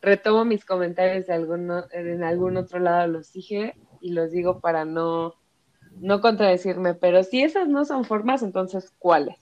retomo 0.00 0.44
mis 0.44 0.64
comentarios 0.64 1.26
de 1.26 1.34
alguno, 1.34 1.84
en 1.92 2.22
algún 2.22 2.56
otro 2.56 2.78
lado 2.78 3.08
los 3.08 3.32
dije 3.32 3.74
y 4.06 4.10
los 4.10 4.30
digo 4.30 4.60
para 4.60 4.84
no, 4.84 5.34
no 5.98 6.20
contradecirme, 6.20 6.94
pero 6.94 7.24
si 7.24 7.42
esas 7.42 7.66
no 7.66 7.84
son 7.84 8.04
formas, 8.04 8.44
entonces 8.44 8.92
¿cuáles? 9.00 9.36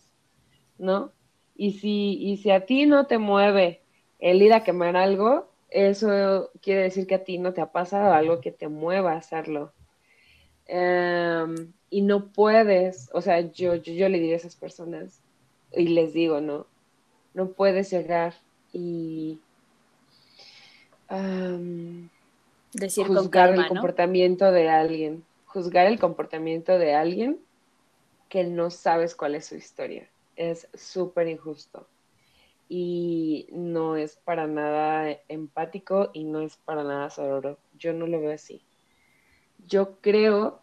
¿No? 0.79 1.12
Y 1.55 1.72
si, 1.72 2.14
y 2.18 2.38
si 2.38 2.50
a 2.50 2.64
ti 2.64 2.87
no 2.87 3.07
te 3.07 3.18
mueve 3.18 3.83
el 4.20 4.40
ir 4.40 4.55
a 4.55 4.64
quemar 4.64 4.96
algo, 4.96 5.50
eso 5.68 6.50
quiere 6.62 6.85
decir 6.85 7.07
que 7.07 7.16
a 7.16 7.24
ti 7.24 7.37
no 7.37 7.53
te 7.53 7.61
ha 7.61 7.72
pasado 7.72 8.14
algo 8.14 8.40
que 8.40 8.53
te 8.53 8.68
mueva 8.68 9.12
a 9.12 9.18
hacerlo. 9.18 9.74
Em, 10.66 11.74
y 11.90 12.00
no 12.00 12.33
puedes, 12.33 13.11
o 13.12 13.20
sea, 13.20 13.40
yo, 13.40 13.74
yo, 13.74 14.09
le 14.09 14.18
diría 14.18 14.35
a 14.35 14.38
esas 14.38 14.57
personas, 14.57 15.20
y 15.72 15.88
les 15.88 16.14
digo, 16.14 16.40
no, 16.40 16.66
no 17.35 17.48
puedes 17.50 17.90
llegar 17.90 18.33
y 18.72 19.40
Decir 22.74 23.06
juzgar 23.06 23.54
el 23.54 23.66
comportamiento 23.66 24.50
de 24.52 24.68
alguien, 24.68 25.24
juzgar 25.46 25.87
el 25.87 25.98
comportamiento 25.98 26.78
de 26.78 26.94
alguien 26.94 27.38
que 28.28 28.44
no 28.44 28.70
sabes 28.70 29.14
cuál 29.14 29.34
es 29.34 29.46
su 29.46 29.56
historia. 29.56 30.08
Es 30.37 30.68
súper 30.74 31.28
injusto 31.28 31.87
y 32.68 33.46
no 33.52 33.96
es 33.96 34.16
para 34.16 34.46
nada 34.46 35.16
empático 35.28 36.10
y 36.12 36.24
no 36.24 36.40
es 36.40 36.56
para 36.56 36.82
nada 36.82 37.10
sororo. 37.10 37.58
Yo 37.78 37.92
no 37.92 38.06
lo 38.06 38.20
veo 38.20 38.32
así. 38.32 38.62
Yo 39.66 40.00
creo 40.00 40.60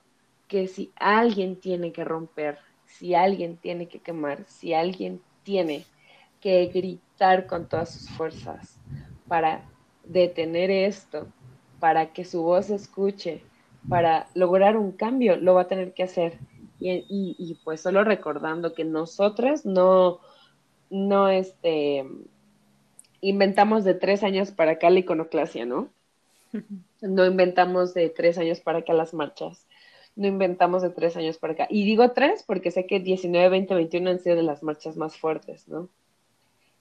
que 0.47 0.67
si 0.67 0.91
alguien 0.97 1.55
tiene 1.55 1.93
que 1.93 2.03
romper 2.03 2.59
si 2.97 3.15
alguien 3.15 3.57
tiene 3.57 3.87
que 3.87 3.99
quemar, 3.99 4.45
si 4.47 4.73
alguien 4.73 5.21
tiene 5.43 5.85
que 6.39 6.65
gritar 6.67 7.47
con 7.47 7.67
todas 7.67 7.93
sus 7.93 8.09
fuerzas 8.09 8.79
para 9.27 9.69
detener 10.03 10.69
esto, 10.69 11.27
para 11.81 12.13
que 12.13 12.23
su 12.23 12.43
voz 12.43 12.67
se 12.67 12.75
escuche, 12.75 13.43
para 13.89 14.29
lograr 14.35 14.77
un 14.77 14.93
cambio, 14.93 15.35
lo 15.35 15.55
va 15.55 15.63
a 15.63 15.67
tener 15.67 15.93
que 15.93 16.03
hacer. 16.03 16.39
Y, 16.79 17.57
pues 17.65 17.81
solo 17.81 18.05
recordando 18.05 18.73
que 18.73 18.85
nosotras 18.85 19.65
no, 19.65 20.19
no 20.89 21.27
este, 21.27 22.05
inventamos 23.19 23.83
de 23.83 23.93
tres 23.93 24.23
años 24.23 24.51
para 24.51 24.73
acá 24.73 24.89
la 24.89 24.99
iconoclasia, 24.99 25.65
¿no? 25.65 25.89
No 27.01 27.25
inventamos 27.25 27.95
de 27.95 28.09
tres 28.09 28.37
años 28.37 28.59
para 28.59 28.79
acá 28.79 28.93
las 28.93 29.15
marchas 29.15 29.65
no 30.15 30.27
inventamos 30.27 30.81
de 30.81 30.89
tres 30.89 31.15
años 31.17 31.37
para 31.37 31.53
acá. 31.53 31.67
Y 31.69 31.83
digo 31.83 32.11
tres 32.11 32.43
porque 32.43 32.71
sé 32.71 32.85
que 32.85 32.99
19, 32.99 33.49
20, 33.49 33.73
21 33.73 34.09
han 34.09 34.19
sido 34.19 34.35
de 34.35 34.43
las 34.43 34.63
marchas 34.63 34.97
más 34.97 35.17
fuertes, 35.17 35.67
¿no? 35.67 35.89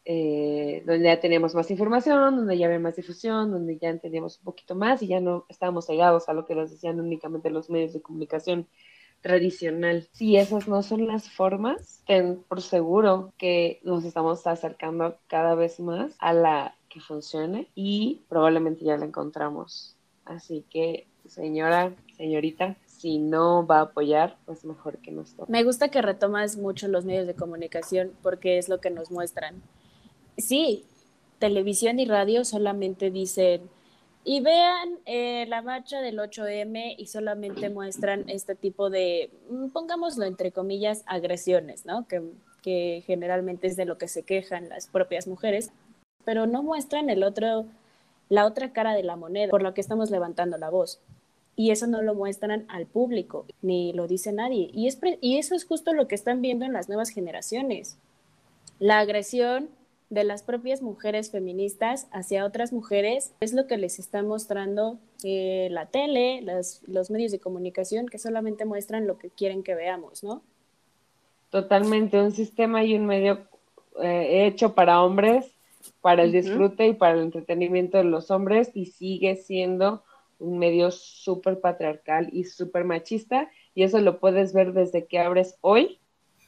Eh, 0.07 0.83
donde 0.87 1.05
ya 1.05 1.21
teníamos 1.21 1.55
más 1.55 1.71
información, 1.71 2.37
donde 2.37 2.57
ya 2.57 2.67
había 2.67 2.79
más 2.79 2.97
difusión, 2.97 3.51
donde 3.51 3.77
ya 3.77 3.91
entendíamos 3.91 4.39
un 4.39 4.45
poquito 4.45 4.75
más 4.75 5.03
y 5.03 5.09
ya 5.09 5.21
no 5.21 5.45
estábamos 5.49 5.87
cegados 5.87 6.29
a 6.29 6.33
lo 6.33 6.47
que 6.47 6.55
nos 6.55 6.71
decían 6.71 7.01
únicamente 7.01 7.51
los 7.51 7.69
medios 7.69 7.93
de 7.93 8.01
comunicación 8.01 8.67
tradicional. 9.21 10.09
Si 10.13 10.37
esas 10.37 10.69
no 10.69 10.83
son 10.83 11.07
las 11.07 11.31
formas, 11.31 12.03
ten 12.07 12.43
por 12.49 12.63
seguro 12.63 13.33
que 13.37 13.81
nos 13.83 14.05
estamos 14.05 14.47
acercando 14.47 15.19
cada 15.29 15.55
vez 15.55 15.79
más 15.81 16.15
a 16.19 16.33
la 16.33 16.75
que 16.89 17.01
funcione 17.01 17.69
y 17.75 18.23
probablemente 18.29 18.85
ya 18.85 18.97
la 18.97 19.05
encontramos. 19.05 19.97
Así 20.25 20.65
que, 20.71 21.07
señora, 21.27 21.93
señorita, 22.17 22.77
si 22.87 23.19
no 23.19 23.67
va 23.67 23.79
a 23.79 23.83
apoyar, 23.83 24.39
pues 24.47 24.65
mejor 24.65 24.99
que 24.99 25.11
no 25.11 25.23
esté. 25.23 25.43
Me 25.49 25.63
gusta 25.63 25.89
que 25.89 26.03
retomas 26.03 26.57
mucho 26.57 26.89
los 26.89 27.05
medios 27.05 27.27
de 27.27 27.35
comunicación 27.35 28.13
porque 28.23 28.59
es 28.59 28.69
lo 28.69 28.81
que 28.81 28.91
nos 28.91 29.11
muestran. 29.11 29.63
Sí, 30.37 30.85
televisión 31.39 31.99
y 31.99 32.07
radio 32.07 32.45
solamente 32.45 33.11
dicen, 33.11 33.63
y 34.25 34.41
vean 34.41 34.99
eh, 35.07 35.47
la 35.49 35.63
marcha 35.63 36.01
del 36.01 36.19
8M 36.19 36.95
y 36.99 37.07
solamente 37.07 37.71
muestran 37.71 38.29
este 38.29 38.55
tipo 38.55 38.91
de, 38.91 39.31
mm, 39.49 39.69
pongámoslo 39.69 40.25
entre 40.25 40.53
comillas, 40.53 41.03
agresiones, 41.07 41.87
¿no? 41.87 42.07
Que, 42.07 42.23
que 42.63 43.03
generalmente 43.07 43.67
es 43.67 43.77
de 43.77 43.87
lo 43.87 43.97
que 43.97 44.09
se 44.09 44.23
quejan 44.23 44.69
las 44.69 44.87
propias 44.87 45.27
mujeres, 45.27 45.71
pero 46.25 46.47
no 46.47 46.63
muestran 46.63 47.09
el 47.09 47.23
otro, 47.23 47.65
la 48.29 48.45
otra 48.45 48.73
cara 48.73 48.95
de 48.95 49.03
la 49.03 49.17
moneda, 49.17 49.51
por 49.51 49.63
lo 49.63 49.73
que 49.73 49.81
estamos 49.81 50.11
levantando 50.11 50.59
la 50.59 50.69
voz 50.69 51.01
y 51.61 51.73
eso 51.73 51.87
no 51.87 52.01
lo 52.01 52.15
muestran 52.15 52.65
al 52.69 52.87
público, 52.87 53.45
ni 53.61 53.93
lo 53.93 54.07
dice 54.07 54.33
nadie. 54.33 54.71
Y, 54.73 54.87
es 54.87 54.99
y 55.21 55.37
eso 55.37 55.55
es 55.55 55.67
justo 55.67 55.93
lo 55.93 56.09
que 56.09 56.15
están 56.15 56.41
viendo 56.41 56.65
en 56.65 56.73
las 56.73 56.89
nuevas 56.89 57.11
generaciones. 57.11 57.99
La 58.79 58.99
agresión 59.01 59.69
de 60.11 60.25
las 60.25 60.43
propias 60.43 60.83
mujeres 60.83 61.31
feministas 61.31 62.09
hacia 62.13 62.45
otras 62.45 62.73
mujeres 62.73 63.33
es 63.41 63.55
lo 63.55 63.69
que 63.69 63.79
les 63.79 64.01
está 64.01 64.23
mostrando 64.23 64.99
eh, 65.23 65.69
la 65.71 65.87
tele, 65.87 66.45
los 66.87 67.11
medios 67.11 67.31
de 67.31 67.39
comunicación, 67.39 68.09
que 68.09 68.19
solamente 68.19 68.65
muestran 68.65 69.07
lo 69.07 69.19
que 69.19 69.31
quieren 69.31 69.63
que 69.63 69.77
veamos, 69.77 70.25
¿no? 70.25 70.43
Totalmente, 71.51 72.21
un 72.21 72.33
sistema 72.33 72.85
y 72.85 72.97
un 72.97 73.07
medio 73.07 73.47
eh, 74.03 74.47
hecho 74.47 74.75
para 74.75 75.03
hombres, 75.03 75.53
para 76.01 76.25
el 76.25 76.33
disfrute 76.33 76.89
y 76.89 76.93
para 76.93 77.15
el 77.15 77.23
entretenimiento 77.23 77.99
de 77.99 78.05
los 78.05 78.31
hombres 78.31 78.71
y 78.75 78.87
sigue 78.87 79.37
siendo 79.37 80.03
un 80.41 80.59
medio 80.59 80.91
súper 80.91 81.61
patriarcal 81.61 82.31
y 82.33 82.45
súper 82.45 82.85
machista, 82.85 83.51
y 83.75 83.85
eso 83.85 84.01
lo 84.01 84.19
puedes 84.19 84.53
ver 84.53 84.73
desde 84.73 85.07
que 85.07 85.19
abres 85.19 85.57
hoy, 85.61 85.99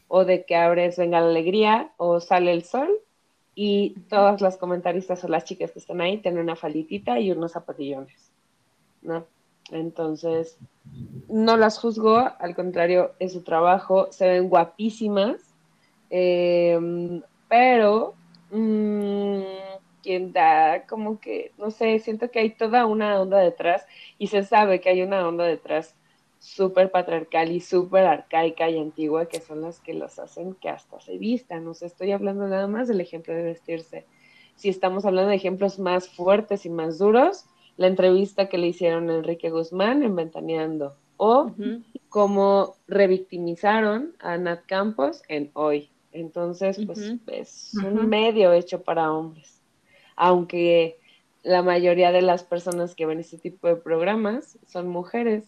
o 0.09 0.25
de 0.25 0.45
que 0.45 0.57
abres 0.57 0.97
Venga 0.97 1.21
la 1.21 1.29
Alegría, 1.29 1.93
o 1.97 2.21
Sale 2.21 2.53
el 2.53 2.65
Sol, 2.65 2.91
y 3.55 3.91
todas 4.09 4.41
las 4.41 4.57
comentaristas 4.57 5.23
o 5.25 5.29
las 5.29 5.45
chicas 5.45 5.73
que 5.73 5.79
están 5.79 6.01
ahí 6.01 6.19
tienen 6.19 6.43
una 6.43 6.57
falitita 6.57 7.19
y 7.21 7.31
unos 7.31 7.53
zapatillones, 7.53 8.31
¿no? 9.03 9.27
Entonces, 9.71 10.59
no 11.29 11.57
las 11.57 11.79
juzgo, 11.79 12.17
al 12.17 12.55
contrario, 12.55 13.13
es 13.19 13.33
su 13.33 13.43
trabajo, 13.43 14.11
se 14.11 14.29
ven 14.29 14.49
guapísimas, 14.49 15.41
em, 16.11 17.23
pero... 17.49 18.15
Mm, 18.51 19.43
quien 20.03 20.33
da 20.33 20.85
como 20.87 21.21
que, 21.21 21.53
no 21.57 21.71
sé, 21.71 21.99
siento 22.01 22.31
que 22.31 22.41
hay 22.41 22.51
toda 22.51 22.87
una 22.87 23.21
onda 23.21 23.39
detrás 23.39 23.87
y 24.19 24.27
se 24.27 24.43
sabe 24.43 24.81
que 24.81 24.91
hay 24.91 25.03
una 25.03 25.27
onda 25.27 25.45
detrás 25.45 25.95
súper 26.43 26.91
patriarcal 26.91 27.53
y 27.53 27.61
súper 27.61 28.05
arcaica 28.05 28.69
y 28.69 28.79
antigua 28.79 29.27
que 29.27 29.41
son 29.41 29.63
las 29.63 29.79
que 29.81 29.95
los 29.95 30.19
hacen 30.19 30.55
que 30.55 30.69
hasta 30.69 31.01
se 31.01 31.17
vistan. 31.17 31.65
No 31.65 31.73
sé, 31.73 31.87
estoy 31.87 32.13
hablando 32.13 32.47
nada 32.49 32.67
más 32.67 32.89
del 32.89 33.01
ejemplo 33.01 33.33
de 33.33 33.45
vestirse. 33.45 34.05
Si 34.57 34.69
estamos 34.69 35.05
hablando 35.05 35.31
de 35.31 35.37
ejemplos 35.37 35.79
más 35.79 36.09
fuertes 36.09 36.67
y 36.67 36.71
más 36.71 36.99
duros, 36.99 37.47
la 37.77 37.87
entrevista 37.87 38.49
que 38.49 38.59
le 38.59 38.67
hicieron 38.67 39.09
a 39.09 39.17
Enrique 39.17 39.51
Guzmán 39.51 40.03
en 40.03 40.15
Ventaneando 40.17 40.97
o 41.17 41.53
cómo 42.09 42.75
revictimizaron 42.89 44.15
a 44.19 44.37
Nat 44.37 44.67
Campos 44.67 45.23
en 45.29 45.51
Hoy. 45.55 45.91
Entonces, 46.11 46.79
pues 46.85 47.17
es 47.29 47.75
un 47.75 48.09
medio 48.09 48.53
hecho 48.53 48.83
para 48.83 49.13
hombres 49.13 49.63
aunque 50.17 50.99
la 51.43 51.63
mayoría 51.63 52.13
de 52.13 52.23
las 52.23 52.45
personas 52.45 52.95
que 52.95 53.07
ven 53.07 53.21
este 53.21 53.39
tipo 53.39 53.67
de 53.67 53.77
programas 53.77 54.59
son 54.67 54.89
mujeres 54.89 55.45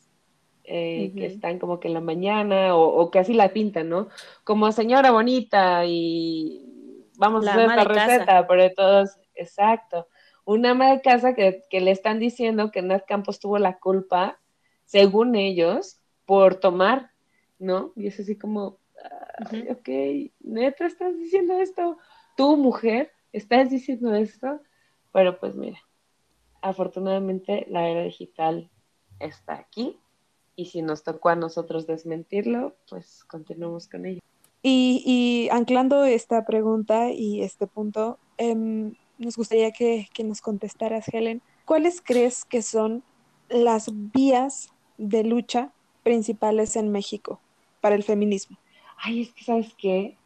eh, 0.66 1.12
que 1.14 1.26
están 1.26 1.58
como 1.58 1.78
que 1.78 1.88
en 1.88 1.94
la 1.94 2.00
mañana 2.00 2.74
o, 2.74 3.10
que 3.10 3.18
así 3.18 3.34
la 3.34 3.52
pintan, 3.52 3.90
¿no? 3.90 4.08
Como 4.44 4.72
señora 4.72 5.10
bonita 5.10 5.84
y 5.84 7.06
vamos 7.18 7.46
a 7.46 7.52
hacer 7.52 7.68
esta 7.68 7.84
receta, 7.84 8.46
pero 8.46 8.62
de 8.62 8.70
todos, 8.70 9.18
exacto. 9.34 10.08
Una 10.46 10.70
ama 10.70 10.90
de 10.90 11.02
casa 11.02 11.34
que, 11.34 11.62
le 11.70 11.90
están 11.90 12.18
diciendo 12.18 12.70
que 12.70 12.80
Nat 12.80 13.04
Campos 13.06 13.40
tuvo 13.40 13.58
la 13.58 13.78
culpa 13.78 14.40
según 14.86 15.34
ellos, 15.34 16.00
por 16.24 16.54
tomar, 16.54 17.10
¿no? 17.58 17.92
Y 17.94 18.06
es 18.06 18.18
así 18.20 18.38
como, 18.38 18.78
ok, 19.70 19.88
neta, 20.40 20.86
estás 20.86 21.14
diciendo 21.18 21.60
esto, 21.60 21.98
tu 22.38 22.56
mujer, 22.56 23.12
estás 23.32 23.68
diciendo 23.68 24.14
esto, 24.14 24.62
pero 25.12 25.38
pues 25.38 25.56
mira, 25.56 25.78
afortunadamente 26.62 27.66
la 27.68 27.86
era 27.86 28.02
digital 28.02 28.70
está 29.20 29.54
aquí 29.56 30.00
y 30.56 30.66
si 30.66 30.82
nos 30.82 31.02
tocó 31.02 31.30
a 31.30 31.36
nosotros 31.36 31.86
desmentirlo, 31.86 32.74
pues 32.88 33.24
continuamos 33.24 33.88
con 33.88 34.06
ello. 34.06 34.20
Y, 34.62 35.48
anclando 35.52 36.04
esta 36.04 36.46
pregunta 36.46 37.10
y 37.10 37.42
este 37.42 37.66
punto, 37.66 38.18
em, 38.38 38.94
nos 39.18 39.36
gustaría 39.36 39.72
que, 39.72 40.08
que 40.14 40.24
nos 40.24 40.40
contestaras, 40.40 41.06
Helen, 41.12 41.42
¿cuáles 41.66 42.00
crees 42.00 42.46
que 42.46 42.62
son 42.62 43.02
las 43.50 43.90
vías 43.92 44.70
de 44.96 45.22
lucha 45.22 45.72
principales 46.02 46.76
en 46.76 46.90
México 46.90 47.40
para 47.82 47.94
el 47.94 48.04
feminismo? 48.04 48.56
Ay, 48.96 49.22
es 49.22 49.32
que 49.34 49.44
sabes 49.44 49.74
qué, 49.76 50.16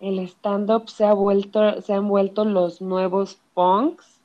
el 0.00 0.18
stand-up 0.20 0.88
se 0.88 1.04
ha 1.04 1.12
vuelto, 1.12 1.80
se 1.80 1.92
han 1.92 2.08
vuelto 2.08 2.44
los 2.44 2.80
nuevos 2.80 3.40
punks 3.54 4.20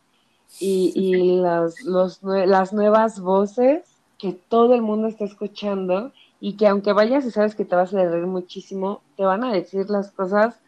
y, 0.59 0.91
y 0.95 1.13
los, 1.85 2.21
las 2.23 2.73
nuevas 2.73 3.19
voces 3.19 3.90
que 4.21 4.33
todo 4.33 4.75
el 4.75 4.83
mundo 4.83 5.07
está 5.07 5.25
escuchando 5.25 6.13
y 6.39 6.55
que 6.55 6.67
aunque 6.67 6.93
vayas 6.93 7.25
y 7.25 7.31
sabes 7.31 7.55
que 7.55 7.65
te 7.65 7.75
vas 7.75 7.91
a 7.91 8.07
reír 8.07 8.27
muchísimo, 8.27 9.01
te 9.17 9.23
van 9.23 9.43
a 9.43 9.51
decir 9.51 9.89
las 9.89 10.11
cosas, 10.11 10.59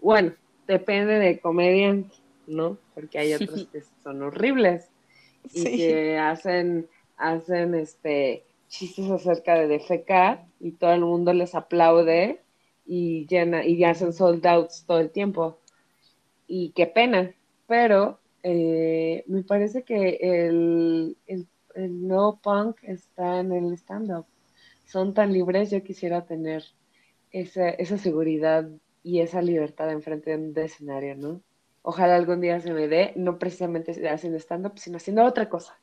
bueno, 0.00 0.32
depende 0.68 1.14
de 1.14 1.40
comediante, 1.40 2.14
¿no? 2.46 2.78
Porque 2.94 3.18
hay 3.18 3.34
otros 3.34 3.66
que 3.72 3.82
son 4.04 4.22
horribles 4.22 4.90
y 5.52 5.64
que 5.76 6.18
hacen, 6.18 6.88
hacen 7.16 7.74
este 7.74 8.44
chistes 8.68 9.10
acerca 9.10 9.56
de 9.56 9.66
defecar 9.66 10.46
y 10.60 10.70
todo 10.70 10.92
el 10.92 11.00
mundo 11.00 11.32
les 11.32 11.56
aplaude 11.56 12.40
y 12.86 13.26
llena 13.26 13.66
y 13.66 13.82
hacen 13.82 14.12
sold 14.12 14.46
outs 14.46 14.84
todo 14.86 15.00
el 15.00 15.10
tiempo. 15.10 15.58
Y 16.46 16.70
qué 16.76 16.86
pena, 16.86 17.34
pero 17.66 18.20
eh, 18.44 19.24
me 19.26 19.42
parece 19.42 19.82
que 19.82 20.18
el, 20.20 21.16
el 21.26 21.48
el 21.74 22.08
punk 22.42 22.78
está 22.82 23.40
en 23.40 23.52
el 23.52 23.72
stand-up. 23.74 24.26
Son 24.86 25.14
tan 25.14 25.32
libres, 25.32 25.70
yo 25.70 25.82
quisiera 25.82 26.26
tener 26.26 26.64
esa, 27.30 27.70
esa 27.70 27.96
seguridad 27.98 28.68
y 29.02 29.20
esa 29.20 29.40
libertad 29.40 29.90
enfrente 29.90 30.30
de 30.30 30.36
un 30.36 30.58
escenario, 30.58 31.16
¿no? 31.16 31.42
Ojalá 31.82 32.16
algún 32.16 32.40
día 32.40 32.60
se 32.60 32.72
me 32.72 32.88
dé, 32.88 33.12
no 33.16 33.38
precisamente 33.38 33.92
haciendo 34.08 34.38
stand-up, 34.38 34.78
sino 34.78 34.98
haciendo 34.98 35.24
otra 35.24 35.48
cosa. 35.48 35.80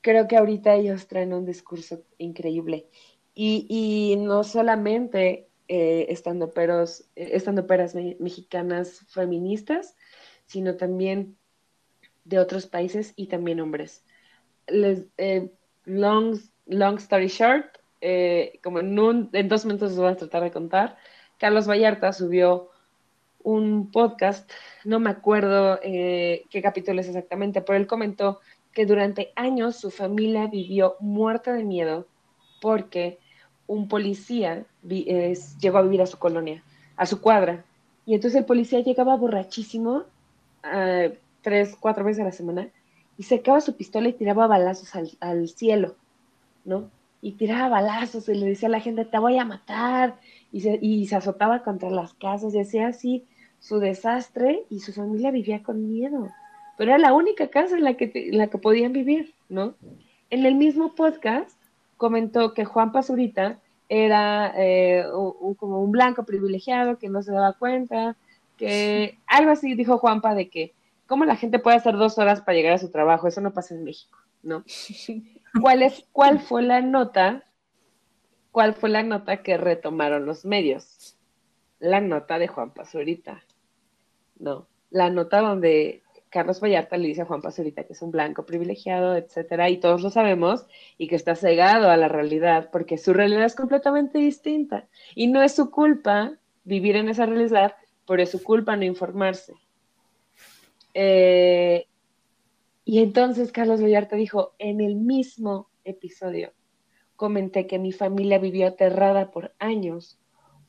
Creo 0.00 0.26
que 0.26 0.36
ahorita 0.36 0.74
ellos 0.74 1.06
traen 1.08 1.34
un 1.34 1.44
discurso 1.44 2.02
increíble. 2.16 2.88
Y, 3.34 3.66
y 3.68 4.16
no 4.16 4.44
solamente 4.44 5.48
eh, 5.68 6.06
estando 6.08 6.52
peros, 6.52 7.10
eh, 7.16 7.30
estando 7.32 7.66
peras 7.66 7.94
mexicanas 7.94 9.04
feministas, 9.08 9.94
sino 10.46 10.76
también 10.76 11.36
de 12.24 12.38
otros 12.38 12.66
países 12.66 13.12
y 13.16 13.26
también 13.26 13.60
hombres 13.60 14.04
eh, 14.70 15.50
long, 15.84 16.38
long 16.66 16.96
story 16.98 17.28
short, 17.28 17.66
eh, 18.00 18.58
como 18.62 18.80
en, 18.80 19.28
en 19.32 19.48
dos 19.48 19.64
minutos 19.64 19.90
les 19.90 19.98
voy 19.98 20.08
a 20.08 20.16
tratar 20.16 20.42
de 20.42 20.50
contar, 20.50 20.96
Carlos 21.38 21.68
Vallarta 21.68 22.12
subió 22.12 22.70
un 23.42 23.90
podcast, 23.90 24.50
no 24.84 25.00
me 25.00 25.10
acuerdo 25.10 25.78
eh, 25.82 26.44
qué 26.50 26.62
capítulo 26.62 27.00
es 27.00 27.08
exactamente, 27.08 27.62
pero 27.62 27.78
él 27.78 27.86
comentó 27.86 28.40
que 28.72 28.86
durante 28.86 29.32
años 29.34 29.76
su 29.76 29.90
familia 29.90 30.46
vivió 30.46 30.96
muerta 31.00 31.52
de 31.52 31.64
miedo 31.64 32.06
porque 32.60 33.18
un 33.66 33.88
policía 33.88 34.64
llegó 34.82 35.78
a 35.78 35.82
vivir 35.82 36.02
a 36.02 36.06
su 36.06 36.18
colonia, 36.18 36.62
a 36.96 37.06
su 37.06 37.20
cuadra, 37.20 37.64
y 38.04 38.14
entonces 38.14 38.38
el 38.40 38.44
policía 38.44 38.80
llegaba 38.80 39.16
borrachísimo 39.16 40.04
tres, 41.42 41.76
cuatro 41.80 42.04
veces 42.04 42.20
a 42.20 42.24
la 42.24 42.32
semana 42.32 42.68
y 43.20 43.24
sacaba 43.24 43.60
su 43.60 43.76
pistola 43.76 44.08
y 44.08 44.14
tiraba 44.14 44.46
balazos 44.46 44.94
al, 45.20 45.48
cielo, 45.50 45.94
¿no? 46.64 46.90
Y 47.20 47.32
tiraba 47.32 47.68
balazos 47.68 48.26
y 48.30 48.34
le 48.34 48.46
decía 48.46 48.70
a 48.70 48.72
la 48.72 48.80
gente, 48.80 49.04
te 49.04 49.18
voy 49.18 49.36
a 49.36 49.44
matar, 49.44 50.18
y 50.50 50.62
se, 50.62 50.78
y 50.80 51.06
se 51.06 51.16
azotaba 51.16 51.62
contra 51.62 51.90
las 51.90 52.14
casas 52.14 52.54
y 52.54 52.60
hacía 52.60 52.86
así 52.86 53.26
su 53.58 53.78
desastre 53.78 54.64
y 54.70 54.80
su 54.80 54.94
familia 54.94 55.32
vivía 55.32 55.62
con 55.62 55.86
miedo. 55.86 56.30
Pero 56.78 56.92
era 56.92 56.98
la 56.98 57.12
única 57.12 57.48
casa 57.48 57.76
en 57.76 57.84
la 57.84 57.92
que, 57.92 58.30
la 58.32 58.46
que 58.46 58.56
podían 58.56 58.94
vivir, 58.94 59.34
¿no? 59.50 59.74
En 60.30 60.46
el 60.46 60.54
mismo 60.54 60.94
podcast 60.94 61.60
comentó 61.98 62.54
que 62.54 62.64
Juan 62.64 62.90
Pazurita 62.90 63.58
era 63.90 64.54
eh, 64.56 65.04
como 65.58 65.82
un 65.82 65.90
blanco 65.90 66.24
privilegiado 66.24 66.96
que 66.96 67.10
no 67.10 67.20
se 67.20 67.32
daba 67.32 67.52
cuenta, 67.52 68.16
que 68.56 69.18
algo 69.26 69.50
así 69.50 69.74
dijo 69.74 69.98
Juanpa 69.98 70.34
de 70.34 70.48
que 70.48 70.72
¿Cómo 71.10 71.24
la 71.24 71.34
gente 71.34 71.58
puede 71.58 71.76
hacer 71.76 71.96
dos 71.96 72.18
horas 72.18 72.40
para 72.40 72.56
llegar 72.56 72.74
a 72.74 72.78
su 72.78 72.88
trabajo? 72.88 73.26
Eso 73.26 73.40
no 73.40 73.52
pasa 73.52 73.74
en 73.74 73.82
México, 73.82 74.16
¿no? 74.44 74.62
¿Cuál, 75.60 75.82
es, 75.82 76.06
cuál 76.12 76.38
fue 76.38 76.62
la 76.62 76.82
nota? 76.82 77.42
¿Cuál 78.52 78.74
fue 78.74 78.90
la 78.90 79.02
nota 79.02 79.42
que 79.42 79.56
retomaron 79.56 80.24
los 80.24 80.44
medios? 80.44 81.18
La 81.80 82.00
nota 82.00 82.38
de 82.38 82.46
Juan 82.46 82.72
Pazurita, 82.72 83.42
¿no? 84.38 84.68
La 84.90 85.10
nota 85.10 85.40
donde 85.40 86.04
Carlos 86.28 86.60
Vallarta 86.60 86.96
le 86.96 87.08
dice 87.08 87.22
a 87.22 87.26
Juan 87.26 87.42
Pazurita 87.42 87.82
que 87.82 87.94
es 87.94 88.02
un 88.02 88.12
blanco 88.12 88.46
privilegiado, 88.46 89.16
etcétera, 89.16 89.68
y 89.68 89.78
todos 89.78 90.02
lo 90.02 90.10
sabemos, 90.10 90.68
y 90.96 91.08
que 91.08 91.16
está 91.16 91.34
cegado 91.34 91.90
a 91.90 91.96
la 91.96 92.06
realidad, 92.06 92.70
porque 92.70 92.98
su 92.98 93.14
realidad 93.14 93.46
es 93.46 93.56
completamente 93.56 94.18
distinta. 94.18 94.86
Y 95.16 95.26
no 95.26 95.42
es 95.42 95.56
su 95.56 95.72
culpa 95.72 96.34
vivir 96.62 96.94
en 96.94 97.08
esa 97.08 97.26
realidad, 97.26 97.74
pero 98.06 98.22
es 98.22 98.30
su 98.30 98.40
culpa 98.44 98.76
no 98.76 98.84
informarse. 98.84 99.54
Eh, 100.94 101.86
y 102.84 102.98
entonces 103.00 103.52
Carlos 103.52 103.82
Vallarta 103.82 104.16
dijo, 104.16 104.54
en 104.58 104.80
el 104.80 104.96
mismo 104.96 105.70
episodio, 105.84 106.52
comenté 107.16 107.66
que 107.66 107.78
mi 107.78 107.92
familia 107.92 108.38
vivió 108.38 108.66
aterrada 108.66 109.30
por 109.30 109.54
años 109.58 110.18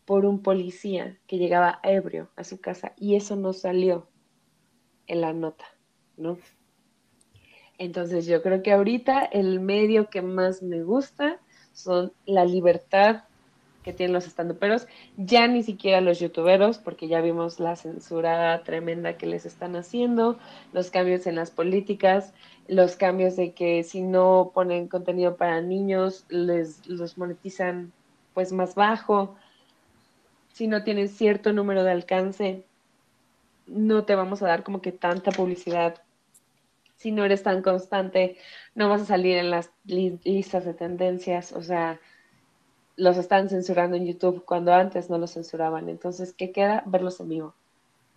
por 0.05 0.25
un 0.25 0.41
policía 0.43 1.17
que 1.27 1.37
llegaba 1.37 1.79
ebrio 1.83 2.29
a 2.35 2.43
su 2.43 2.59
casa 2.59 2.93
y 2.97 3.15
eso 3.15 3.35
no 3.35 3.53
salió 3.53 4.09
en 5.07 5.21
la 5.21 5.33
nota, 5.33 5.65
¿no? 6.17 6.37
Entonces 7.77 8.25
yo 8.25 8.41
creo 8.41 8.61
que 8.61 8.73
ahorita 8.73 9.23
el 9.25 9.59
medio 9.59 10.09
que 10.09 10.21
más 10.21 10.61
me 10.61 10.83
gusta 10.83 11.39
son 11.73 12.13
la 12.25 12.45
libertad 12.45 13.23
que 13.83 13.93
tienen 13.93 14.13
los 14.13 14.27
estandoperos, 14.27 14.87
ya 15.17 15.47
ni 15.47 15.63
siquiera 15.63 16.01
los 16.01 16.19
youtuberos, 16.19 16.77
porque 16.77 17.07
ya 17.07 17.21
vimos 17.21 17.59
la 17.59 17.75
censura 17.75 18.61
tremenda 18.63 19.17
que 19.17 19.25
les 19.25 19.45
están 19.45 19.75
haciendo, 19.75 20.37
los 20.73 20.91
cambios 20.91 21.25
en 21.27 21.35
las 21.35 21.51
políticas, 21.51 22.33
los 22.67 22.95
cambios 22.95 23.35
de 23.35 23.53
que 23.53 23.83
si 23.83 24.01
no 24.01 24.51
ponen 24.53 24.87
contenido 24.87 25.35
para 25.35 25.61
niños, 25.61 26.25
les 26.29 26.87
los 26.87 27.17
monetizan 27.17 27.91
pues 28.33 28.53
más 28.53 28.75
bajo, 28.75 29.35
si 30.53 30.67
no 30.67 30.83
tienes 30.83 31.11
cierto 31.11 31.53
número 31.53 31.83
de 31.83 31.91
alcance, 31.91 32.63
no 33.67 34.03
te 34.03 34.15
vamos 34.15 34.41
a 34.41 34.47
dar 34.47 34.63
como 34.63 34.81
que 34.81 34.91
tanta 34.91 35.31
publicidad. 35.31 36.01
Si 36.97 37.11
no 37.11 37.25
eres 37.25 37.43
tan 37.43 37.61
constante, 37.61 38.37
no 38.75 38.89
vas 38.89 39.01
a 39.01 39.05
salir 39.05 39.37
en 39.37 39.49
las 39.49 39.71
listas 39.85 40.65
de 40.65 40.73
tendencias, 40.73 41.51
o 41.51 41.63
sea, 41.63 41.99
los 42.95 43.17
están 43.17 43.49
censurando 43.49 43.95
en 43.95 44.05
YouTube 44.05 44.43
cuando 44.45 44.73
antes 44.73 45.09
no 45.09 45.17
los 45.17 45.31
censuraban. 45.31 45.89
Entonces, 45.89 46.33
¿qué 46.33 46.51
queda? 46.51 46.83
Verlos 46.85 47.19
en 47.19 47.29
vivo. 47.29 47.53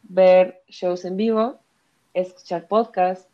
Ver 0.02 0.62
shows 0.68 1.04
en 1.04 1.16
vivo, 1.16 1.58
escuchar 2.12 2.68
podcasts. 2.68 3.28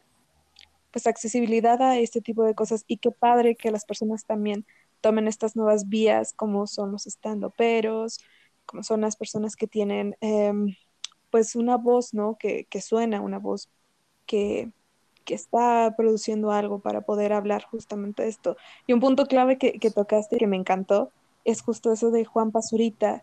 Pues 0.93 1.07
accesibilidad 1.07 1.81
a 1.83 1.99
este 1.99 2.21
tipo 2.21 2.45
de 2.45 2.55
cosas 2.55 2.85
y 2.87 2.99
qué 2.99 3.11
padre 3.11 3.55
que 3.55 3.71
las 3.71 3.85
personas 3.85 4.25
también 4.25 4.67
tomen 5.01 5.29
estas 5.29 5.57
nuevas 5.57 5.89
vías 5.89 6.33
como 6.35 6.67
son 6.67 6.93
los 6.93 7.07
estandoperos, 7.07 8.21
como 8.67 8.83
son 8.83 9.01
las 9.01 9.17
personas 9.17 9.57
que 9.57 9.67
tienen 9.67 10.17
em, 10.21 10.75
pues 11.31 11.57
una 11.57 11.77
voz, 11.77 12.13
¿no? 12.13 12.37
Que, 12.39 12.65
que 12.65 12.81
suena, 12.81 13.21
una 13.21 13.39
voz 13.39 13.69
que, 14.27 14.71
que 15.25 15.35
está 15.35 15.95
produciendo 15.97 16.53
algo 16.53 16.81
para 16.81 17.03
poder 17.03 17.33
hablar 17.33 17.65
justamente 17.65 18.25
de 18.25 18.29
esto. 18.29 18.57
Y 18.87 18.93
un 18.93 19.01
punto 19.01 19.27
clave 19.27 19.59
que, 19.59 19.79
que 19.79 19.91
tocaste 19.91 20.39
que 20.39 20.47
me 20.47 20.57
encantó 20.57 21.13
es 21.45 21.63
justo 21.63 21.93
eso 21.93 22.11
de 22.11 22.25
Juan 22.25 22.51
Pazurita, 22.51 23.23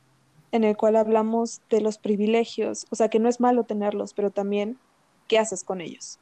en 0.52 0.64
el 0.64 0.78
cual 0.78 0.96
hablamos 0.96 1.62
de 1.70 1.82
los 1.82 1.98
privilegios, 1.98 2.86
o 2.90 2.96
sea 2.96 3.10
que 3.10 3.20
no 3.20 3.30
es 3.30 3.40
malo 3.40 3.64
tenerlos, 3.64 4.14
pero 4.14 4.32
también 4.32 4.78
qué 5.28 5.40
haces 5.40 5.64
con 5.64 5.82
ellos. 5.82 6.20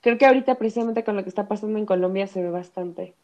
Creo 0.00 0.16
que 0.16 0.26
ahorita 0.26 0.56
precisamente 0.56 1.04
con 1.04 1.16
lo 1.16 1.22
que 1.22 1.28
está 1.28 1.48
pasando 1.48 1.78
en 1.78 1.86
Colombia 1.86 2.26
se 2.26 2.42
ve 2.42 2.50
bastante. 2.50 3.14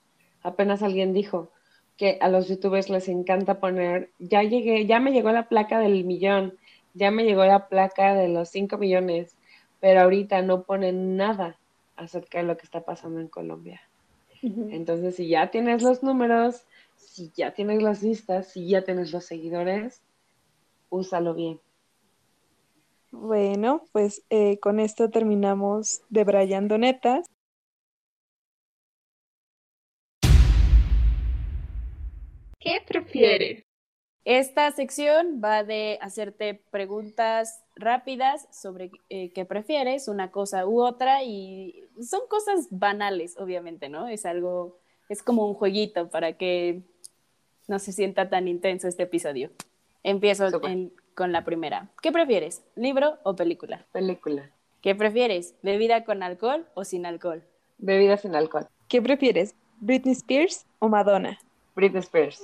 Apenas 0.43 0.83
alguien 0.83 1.13
dijo 1.13 1.51
que 1.97 2.19
a 2.21 2.29
los 2.29 2.49
youtubers 2.49 2.91
les 2.91 3.09
encanta 3.09 3.61
poner, 3.61 4.11
ya 4.19 4.43
llegué, 4.43 4.87
ya 4.87 5.01
me 5.01 5.13
llegó 5.13 5.31
la 5.31 5.49
placa 5.49 5.79
del 5.79 6.05
millón, 6.05 6.55
ya 6.93 7.11
me 7.11 7.25
llegó 7.25 7.45
la 7.45 7.69
placa 7.69 8.15
de 8.15 8.29
los 8.29 8.49
cinco 8.49 8.77
millones, 8.79 9.37
pero 9.81 10.01
ahorita 10.03 10.43
no 10.43 10.63
ponen 10.65 11.17
nada 11.17 11.59
acerca 11.97 12.39
de 12.39 12.45
lo 12.45 12.57
que 12.57 12.65
está 12.65 12.81
pasando 12.85 13.21
en 13.21 13.29
Colombia. 13.29 13.81
Entonces, 14.43 15.17
si 15.17 15.29
ya 15.29 15.51
tienes 15.51 15.83
los 15.83 16.03
números, 16.03 16.67
si 17.07 17.31
ya 17.35 17.55
tienes 17.55 17.83
las 17.83 18.03
vistas, 18.03 18.49
si 18.49 18.69
ya 18.69 18.83
tienes 18.83 19.13
los 19.13 19.25
seguidores, 19.25 20.03
úsalo 20.91 21.35
bien. 21.35 21.61
Bueno, 23.11 23.85
pues 23.93 24.25
eh, 24.31 24.59
con 24.59 24.81
esto 24.81 25.09
terminamos 25.09 26.03
de 26.09 26.25
Brayando 26.25 26.79
Netas. 26.79 27.27
¿Qué 32.59 32.83
prefieres? 32.87 33.65
Esta 34.25 34.71
sección 34.73 35.41
va 35.45 35.65
de 35.65 35.99
hacerte 36.01 36.55
preguntas 36.71 37.63
rápidas 37.77 38.49
sobre 38.51 38.91
eh, 39.11 39.33
qué 39.35 39.45
prefieres, 39.45 40.09
una 40.09 40.31
cosa 40.31 40.67
u 40.67 40.83
otra, 40.83 41.23
y 41.23 41.89
son 42.01 42.23
cosas 42.29 42.69
banales, 42.71 43.37
obviamente, 43.39 43.91
¿no? 43.91 44.09
Es 44.09 44.25
algo, 44.25 44.79
es 45.11 45.23
como 45.23 45.47
un 45.47 45.55
jueguito 45.55 46.09
para 46.09 46.39
que 46.39 46.83
no 47.67 47.79
se 47.79 47.93
sienta 47.93 48.29
tan 48.29 48.49
intenso 48.49 48.89
este 48.89 49.05
episodio. 49.05 49.51
Empiezo 50.03 50.49
en- 50.67 50.93
con 51.15 51.33
la 51.33 51.45
primera. 51.45 51.89
¿Qué 52.03 52.13
prefieres, 52.13 52.63
libro 52.77 53.19
o 53.23 53.37
película? 53.37 53.87
Película. 53.93 54.51
¿Qué 54.83 54.95
prefieres, 54.95 55.55
bebida 55.63 56.05
con 56.05 56.23
alcohol 56.23 56.67
o 56.75 56.85
sin 56.85 57.07
alcohol? 57.07 57.43
Bebidas 57.79 58.23
sin 58.23 58.35
alcohol. 58.35 58.69
¿Qué 58.89 59.01
prefieres, 59.01 59.55
Britney 59.81 60.13
Spears 60.13 60.67
o 60.79 60.89
Madonna? 60.89 61.39
Britney 61.75 62.01
Spears. 62.01 62.43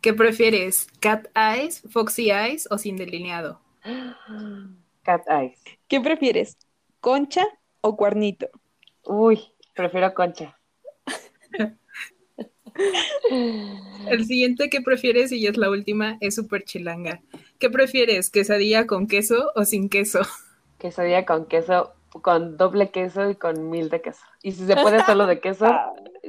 ¿Qué 0.00 0.12
prefieres? 0.12 0.86
¿Cat 1.00 1.26
Eyes, 1.34 1.82
Foxy 1.90 2.30
Eyes 2.30 2.68
o 2.70 2.78
sin 2.78 2.96
delineado? 2.96 3.60
Cat 5.02 5.22
Eyes. 5.28 5.60
¿Qué 5.88 6.00
prefieres, 6.00 6.56
Concha 7.00 7.44
o 7.80 7.96
Cuernito? 7.96 8.48
Uy, 9.04 9.40
prefiero 9.74 10.12
concha. 10.14 10.58
El 14.08 14.24
siguiente 14.24 14.70
que 14.70 14.80
prefieres, 14.80 15.32
y 15.32 15.40
ya 15.40 15.50
es 15.50 15.56
la 15.56 15.70
última, 15.70 16.16
es 16.20 16.34
súper 16.34 16.64
chilanga. 16.64 17.20
¿Qué 17.58 17.70
prefieres? 17.70 18.30
¿Quesadilla 18.30 18.86
con 18.86 19.06
queso 19.06 19.52
o 19.54 19.64
sin 19.64 19.88
queso? 19.88 20.20
Quesadilla 20.78 21.24
con 21.24 21.46
queso, 21.46 21.94
con 22.22 22.56
doble 22.56 22.90
queso 22.90 23.30
y 23.30 23.34
con 23.34 23.70
mil 23.70 23.88
de 23.88 24.00
queso. 24.02 24.22
Y 24.42 24.52
si 24.52 24.66
se 24.66 24.76
puede 24.76 25.04
solo 25.04 25.26
de 25.26 25.40
queso, 25.40 25.66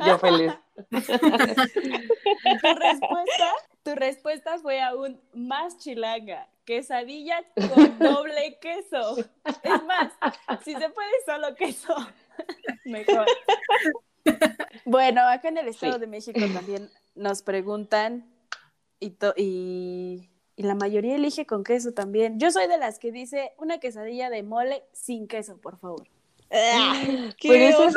yo 0.06 0.18
feliz. 0.18 0.54
Tu 0.78 1.00
respuesta, 2.74 3.52
tu 3.84 3.96
respuesta 3.96 4.60
fue 4.60 4.82
aún 4.82 5.20
más 5.34 5.78
chilanga. 5.78 6.48
Quesadilla 6.66 7.44
con 7.56 8.00
doble 8.00 8.58
queso. 8.62 9.18
Es 9.18 9.84
más, 9.86 10.14
si 10.64 10.74
se 10.74 10.90
puede 10.90 11.12
solo 11.26 11.56
queso, 11.56 11.96
mejor. 12.86 13.26
Bueno, 14.86 15.22
acá 15.22 15.50
en 15.50 15.58
el 15.58 15.68
Estado 15.68 15.94
Sí. 15.96 16.00
de 16.00 16.08
México 16.08 16.40
también 16.54 16.90
nos 17.16 17.42
preguntan 17.42 18.26
y, 19.00 19.12
to- 19.12 19.34
y, 19.36 20.30
y 20.56 20.64
la 20.64 20.76
mayoría 20.76 21.16
elige 21.16 21.46
con 21.46 21.64
queso 21.64 21.94
también. 21.94 22.40
Yo 22.40 22.52
soy 22.52 22.68
de 22.68 22.78
las 22.78 23.00
que 23.00 23.12
dice 23.12 23.52
una 23.58 23.80
quesadilla 23.80 24.30
de 24.30 24.44
mole 24.44 24.84
sin 24.94 25.28
queso, 25.28 25.58
por 25.58 25.78
favor. 25.78 26.08
¿Qué 27.38 27.50
Pero 27.50 27.66
eso 27.66 27.88
es. 27.90 27.96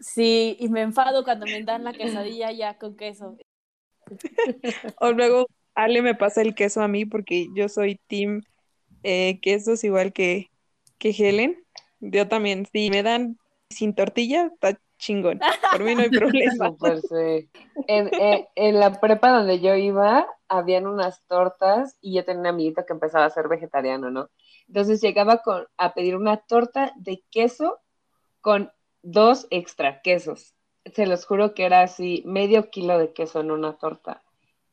Sí, 0.00 0.56
y 0.58 0.68
me 0.68 0.80
enfado 0.80 1.24
cuando 1.24 1.46
me 1.46 1.62
dan 1.62 1.84
la 1.84 1.92
quesadilla 1.92 2.50
ya 2.52 2.78
con 2.78 2.96
queso. 2.96 3.36
O 4.98 5.12
luego 5.12 5.46
Ale 5.74 6.02
me 6.02 6.14
pasa 6.14 6.42
el 6.42 6.54
queso 6.54 6.80
a 6.82 6.88
mí 6.88 7.04
porque 7.04 7.48
yo 7.54 7.68
soy 7.68 8.00
team 8.08 8.42
eh, 9.02 9.38
quesos 9.40 9.84
igual 9.84 10.12
que, 10.12 10.50
que 10.98 11.10
Helen. 11.10 11.62
Yo 12.00 12.28
también, 12.28 12.66
si 12.72 12.88
me 12.90 13.02
dan 13.02 13.36
sin 13.70 13.94
tortilla, 13.94 14.46
está 14.52 14.78
chingón. 14.98 15.40
Por 15.70 15.82
mí 15.84 15.94
no 15.94 16.02
hay 16.02 16.10
problema. 16.10 16.68
Súper, 16.68 17.00
sí. 17.02 17.48
En, 17.86 18.10
en- 18.18 18.46
en 18.54 18.80
la 18.80 19.00
prepa 19.00 19.30
donde 19.30 19.60
yo 19.60 19.74
iba, 19.74 20.26
habían 20.48 20.86
unas 20.86 21.24
tortas 21.26 21.96
y 22.00 22.14
yo 22.14 22.24
tenía 22.24 22.40
un 22.42 22.46
amiguito 22.48 22.84
que 22.84 22.92
empezaba 22.92 23.24
a 23.24 23.30
ser 23.30 23.48
vegetariano, 23.48 24.10
¿no? 24.10 24.28
Entonces 24.68 25.00
llegaba 25.00 25.38
con, 25.38 25.66
a 25.76 25.94
pedir 25.94 26.16
una 26.16 26.36
torta 26.36 26.92
de 26.96 27.24
queso 27.30 27.78
con 28.40 28.70
dos 29.02 29.46
extra 29.50 30.02
quesos. 30.02 30.54
Se 30.94 31.06
los 31.06 31.24
juro 31.26 31.54
que 31.54 31.64
era 31.64 31.82
así, 31.82 32.22
medio 32.26 32.70
kilo 32.70 32.98
de 32.98 33.12
queso 33.12 33.40
en 33.40 33.50
una 33.50 33.78
torta. 33.78 34.22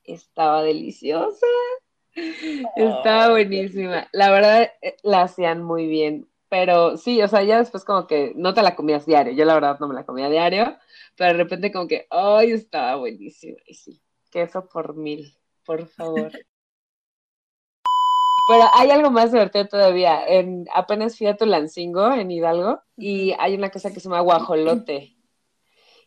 Estaba 0.03 0.63
deliciosa. 0.63 1.45
Estaba 2.75 3.29
buenísima. 3.31 4.07
La 4.11 4.31
verdad, 4.31 4.71
eh, 4.81 4.95
la 5.03 5.23
hacían 5.23 5.63
muy 5.63 5.87
bien. 5.87 6.27
Pero 6.49 6.97
sí, 6.97 7.21
o 7.21 7.27
sea, 7.27 7.43
ya 7.43 7.59
después 7.59 7.83
como 7.83 8.07
que 8.07 8.33
no 8.35 8.53
te 8.53 8.61
la 8.61 8.75
comías 8.75 9.05
diario. 9.05 9.33
Yo 9.33 9.45
la 9.45 9.55
verdad 9.55 9.79
no 9.79 9.87
me 9.87 9.95
la 9.95 10.05
comía 10.05 10.29
diario. 10.29 10.77
Pero 11.15 11.31
de 11.33 11.43
repente 11.43 11.71
como 11.71 11.87
que, 11.87 12.07
¡ay, 12.09 12.51
estaba 12.51 12.95
buenísima! 12.95 13.57
Y 13.65 13.73
sí, 13.73 14.01
queso 14.31 14.67
por 14.67 14.95
mil, 14.95 15.35
por 15.65 15.87
favor. 15.87 16.31
Pero 18.49 18.63
hay 18.73 18.91
algo 18.91 19.11
más 19.11 19.33
divertido 19.33 19.67
todavía. 19.67 20.25
En, 20.25 20.65
apenas 20.73 21.17
fui 21.17 21.27
a 21.27 21.35
Tulancingo, 21.35 22.13
en 22.13 22.31
Hidalgo, 22.31 22.81
y 22.95 23.33
hay 23.39 23.55
una 23.55 23.69
cosa 23.69 23.91
que 23.91 23.99
se 23.99 24.07
llama 24.07 24.21
guajolote. 24.21 25.17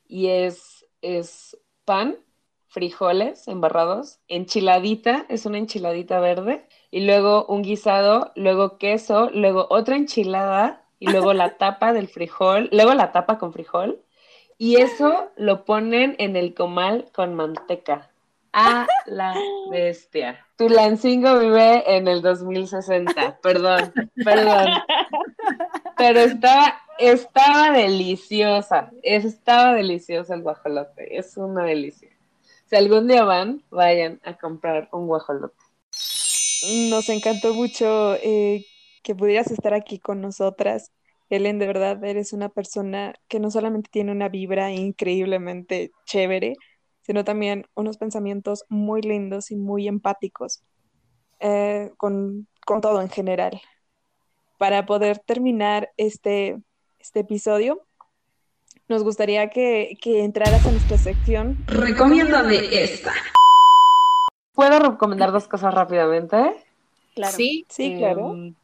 Y 0.06 0.28
es, 0.28 0.86
es 1.02 1.58
pan, 1.84 2.16
frijoles 2.68 3.46
embarrados, 3.46 4.20
enchiladita, 4.26 5.26
es 5.28 5.44
una 5.44 5.58
enchiladita 5.58 6.18
verde, 6.18 6.66
y 6.90 7.00
luego 7.00 7.46
un 7.46 7.62
guisado, 7.62 8.32
luego 8.34 8.78
queso, 8.78 9.30
luego 9.32 9.66
otra 9.70 9.96
enchilada, 9.96 10.82
y 10.98 11.10
luego 11.10 11.32
la 11.32 11.56
tapa 11.56 11.92
del 11.92 12.08
frijol, 12.08 12.68
luego 12.72 12.94
la 12.94 13.12
tapa 13.12 13.38
con 13.38 13.52
frijol, 13.52 14.02
y 14.58 14.76
eso 14.76 15.30
lo 15.36 15.64
ponen 15.64 16.14
en 16.18 16.36
el 16.36 16.54
comal 16.54 17.08
con 17.14 17.34
manteca. 17.34 18.10
A 18.52 18.86
la 19.06 19.34
bestia. 19.70 20.44
Tulancingo 20.56 21.38
vive 21.38 21.96
en 21.96 22.08
el 22.08 22.20
2060. 22.20 23.38
Perdón, 23.42 23.92
perdón. 24.24 24.66
Pero 25.96 26.20
estaba, 26.20 26.80
estaba 26.98 27.70
deliciosa. 27.70 28.90
Estaba 29.02 29.74
deliciosa 29.74 30.34
el 30.34 30.42
guajolote. 30.42 31.16
Es 31.16 31.36
una 31.36 31.64
delicia. 31.64 32.10
Si 32.66 32.76
algún 32.76 33.06
día 33.06 33.24
van, 33.24 33.62
vayan 33.70 34.20
a 34.24 34.34
comprar 34.34 34.88
un 34.92 35.06
guajolote. 35.06 35.59
Nos 36.90 37.08
encantó 37.08 37.54
mucho 37.54 38.14
eh, 38.16 38.64
que 39.02 39.14
pudieras 39.14 39.50
estar 39.50 39.74
aquí 39.74 39.98
con 39.98 40.20
nosotras. 40.20 40.92
Helen, 41.28 41.58
de 41.58 41.66
verdad, 41.66 42.02
eres 42.04 42.32
una 42.32 42.48
persona 42.48 43.14
que 43.28 43.40
no 43.40 43.50
solamente 43.50 43.88
tiene 43.92 44.12
una 44.12 44.28
vibra 44.28 44.72
increíblemente 44.72 45.92
chévere, 46.04 46.56
sino 47.02 47.24
también 47.24 47.66
unos 47.74 47.98
pensamientos 47.98 48.64
muy 48.68 49.00
lindos 49.02 49.50
y 49.50 49.56
muy 49.56 49.88
empáticos 49.88 50.62
eh, 51.38 51.90
con, 51.96 52.48
con 52.66 52.80
todo 52.80 53.00
en 53.00 53.08
general. 53.08 53.60
Para 54.58 54.84
poder 54.86 55.18
terminar 55.20 55.90
este, 55.96 56.58
este 56.98 57.20
episodio, 57.20 57.86
nos 58.88 59.04
gustaría 59.04 59.48
que, 59.50 59.96
que 60.02 60.24
entraras 60.24 60.66
a 60.66 60.70
nuestra 60.72 60.98
sección. 60.98 61.64
Recomiéndame 61.66 62.56
esta. 62.72 63.14
¿Puedo 64.54 64.78
recomendar 64.78 65.32
dos 65.32 65.48
cosas 65.48 65.74
rápidamente? 65.74 66.66
Claro. 67.14 67.36
Sí, 67.36 67.66
Sí, 67.68 67.96
claro. 67.98 68.32
Em, 68.32 68.54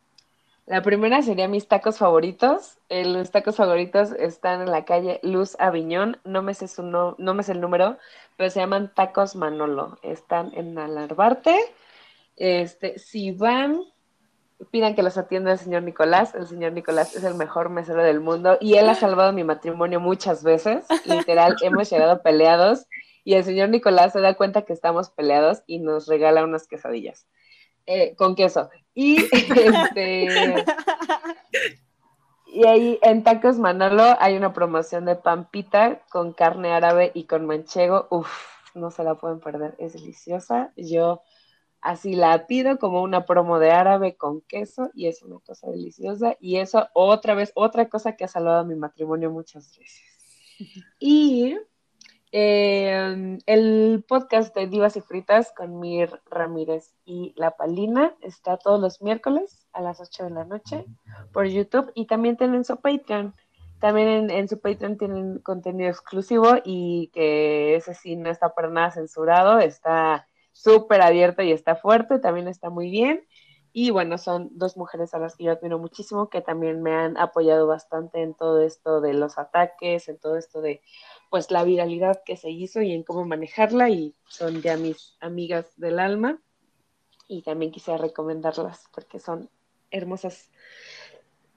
La 0.67 0.83
primera 0.83 1.23
sería 1.23 1.47
mis 1.47 1.69
tacos 1.69 1.99
favoritos. 1.99 2.79
Eh, 2.89 3.05
los 3.05 3.31
tacos 3.31 3.57
favoritos 3.57 4.11
están 4.13 4.63
en 4.63 4.71
la 4.73 4.85
calle 4.85 5.21
Luz 5.23 5.57
Aviñón. 5.61 6.19
No 6.25 6.43
me 6.43 6.55
sé 6.55 6.67
su 6.67 6.83
no, 6.83 7.15
no 7.19 7.35
me 7.35 7.45
sé 7.45 7.53
el 7.53 7.61
número, 7.61 7.99
pero 8.37 8.51
se 8.51 8.59
llaman 8.61 8.93
Tacos 8.93 9.37
Manolo. 9.37 9.99
Están 10.03 10.53
en 10.55 10.77
Alarbarte. 10.77 11.57
Este, 12.37 12.99
si 12.99 13.31
van, 13.31 13.81
pidan 14.73 14.97
que 14.97 15.05
los 15.05 15.17
atienda 15.19 15.53
el 15.53 15.59
señor 15.59 15.85
Nicolás. 15.85 16.35
El 16.35 16.49
señor 16.49 16.73
Nicolás 16.73 17.15
es 17.15 17.23
el 17.23 17.35
mejor 17.37 17.71
mesero 17.71 18.03
del 18.03 18.19
mundo 18.21 18.59
y 18.61 18.75
él 18.75 18.89
ha 18.89 18.97
salvado 18.97 19.33
mi 19.33 19.45
matrimonio 19.45 20.01
muchas 20.01 20.43
veces. 20.43 20.85
Literal, 21.05 21.55
hemos 21.63 21.89
llegado 21.91 22.23
peleados 22.23 22.87
y 23.27 23.35
el 23.35 23.43
señor 23.43 23.71
Nicolás 23.71 24.13
se 24.13 24.21
da 24.21 24.35
cuenta 24.35 24.63
que 24.63 24.73
estamos 24.73 25.11
peleados 25.11 25.65
y 25.67 25.81
nos 25.81 26.07
regala 26.07 26.45
unas 26.45 26.69
quesadillas 26.69 27.27
eh, 27.85 28.15
con 28.15 28.37
queso. 28.37 28.71
Y 28.95 29.17
este. 29.35 30.65
Y 32.47 32.67
ahí 32.69 33.01
en 33.03 33.25
Tacos 33.25 33.59
Manolo 33.59 34.15
hay 34.21 34.37
una 34.37 34.53
promoción 34.53 35.07
de 35.07 35.17
pampita 35.17 36.03
con 36.09 36.35
carne 36.35 36.73
árabe 36.73 37.11
y 37.15 37.25
con 37.25 37.47
manchego. 37.47 38.07
Uf, 38.13 38.31
no 38.77 38.93
se 38.93 39.03
la 39.03 39.17
pueden 39.17 39.41
perder, 39.41 39.75
es 39.79 39.95
deliciosa. 39.95 40.73
Yo 40.77 41.23
así 41.81 42.15
la 42.15 42.47
pido 42.47 42.79
como 42.79 43.03
una 43.03 43.25
promo 43.25 43.59
de 43.59 43.73
árabe 43.73 44.17
con 44.17 44.41
queso 44.43 44.93
y 44.95 45.09
es 45.09 45.25
una 45.25 45.41
cosa 45.41 45.69
deliciosa. 45.69 46.37
Y 46.39 46.59
eso 46.59 46.89
otra 46.95 47.35
vez, 47.35 47.51
otra 47.57 47.89
cosa 47.89 48.15
que 48.15 48.23
ha 48.23 48.29
salvado 48.29 48.65
mi 48.65 48.77
matrimonio 48.77 49.33
muchas 49.33 49.77
veces. 49.77 50.01
Y 51.01 51.59
eh, 52.33 53.39
el 53.47 54.05
podcast 54.07 54.55
de 54.55 54.67
Divas 54.67 54.97
y 54.97 55.01
Fritas 55.01 55.53
con 55.57 55.79
Mir 55.79 56.21
Ramírez 56.29 56.95
y 57.05 57.33
La 57.37 57.53
Palina 57.53 58.15
está 58.21 58.57
todos 58.57 58.81
los 58.81 59.01
miércoles 59.01 59.67
a 59.73 59.81
las 59.81 60.01
8 60.01 60.25
de 60.25 60.31
la 60.31 60.45
noche 60.45 60.85
por 61.33 61.47
YouTube 61.47 61.93
y 61.95 62.07
también 62.07 62.37
tienen 62.37 62.65
su 62.65 62.77
Patreon. 62.77 63.35
también 63.81 64.31
en, 64.31 64.49
su 64.49 64.61
Patreon 64.61 64.99
tienen 64.99 65.39
contenido 65.39 65.89
exclusivo 65.89 66.57
y 66.65 67.11
que 67.13 67.77
ese 67.77 67.95
sí 67.95 68.17
no 68.17 68.31
está 68.31 68.55
para 68.55 68.71
nada 68.71 68.91
censurado, 68.91 69.59
está 69.61 70.27
súper 70.53 71.03
abierto 71.03 71.43
y 71.43 71.53
está 71.53 71.77
fuerte, 71.77 72.19
también 72.19 72.49
está 72.49 72.71
muy 72.71 72.91
bien. 72.91 73.27
Y 73.79 73.91
bueno, 73.91 74.17
son 74.17 74.49
dos 74.53 74.79
mujeres 74.79 75.13
a 75.13 75.19
las 75.19 75.37
que 75.37 75.45
yo 75.45 75.53
admiro 75.53 75.79
muchísimo, 75.79 76.31
que 76.31 76.41
también 76.41 76.83
me 76.83 76.95
han 76.95 77.19
apoyado 77.19 77.67
bastante 77.67 78.23
en 78.23 78.33
todo 78.33 78.63
esto 78.63 79.03
de 79.03 79.13
los 79.13 79.37
ataques, 79.37 80.09
en 80.09 80.17
todo 80.17 80.39
esto 80.39 80.63
de 80.63 80.81
pues 81.29 81.51
la 81.51 81.63
viralidad 81.63 82.23
que 82.25 82.39
se 82.39 82.49
hizo 82.49 82.81
y 82.81 82.93
en 82.93 83.03
cómo 83.03 83.27
manejarla 83.27 83.91
y 83.91 84.15
son 84.31 84.63
ya 84.63 84.79
mis 84.79 85.19
amigas 85.21 85.75
del 85.77 85.99
alma. 85.99 86.41
Y 87.29 87.43
también 87.43 87.71
quisiera 87.71 87.99
recomendarlas 87.99 88.87
porque 88.95 89.19
son 89.19 89.51
hermosas 89.91 90.51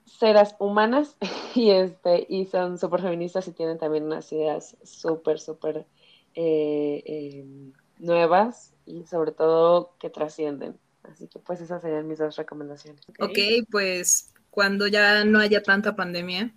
seras 0.04 0.56
humanas 0.58 1.16
y 1.54 1.70
este 1.70 2.26
y 2.28 2.44
son 2.44 2.76
súper 2.76 3.00
feministas 3.00 3.48
y 3.48 3.52
tienen 3.52 3.78
también 3.78 4.04
unas 4.04 4.30
ideas 4.30 4.76
súper 4.82 5.40
súper 5.40 5.86
eh, 6.34 7.02
eh, 7.06 7.72
nuevas 7.98 8.74
y 8.84 9.06
sobre 9.06 9.32
todo 9.32 9.94
que 9.98 10.10
trascienden 10.10 10.78
así 11.04 11.28
que 11.28 11.38
pues 11.38 11.60
esas 11.60 11.82
serían 11.82 12.06
mis 12.06 12.18
dos 12.18 12.36
recomendaciones 12.36 13.02
ok, 13.18 13.38
pues 13.70 14.32
cuando 14.50 14.86
ya 14.86 15.24
no 15.24 15.38
haya 15.38 15.62
tanta 15.62 15.96
pandemia 15.96 16.52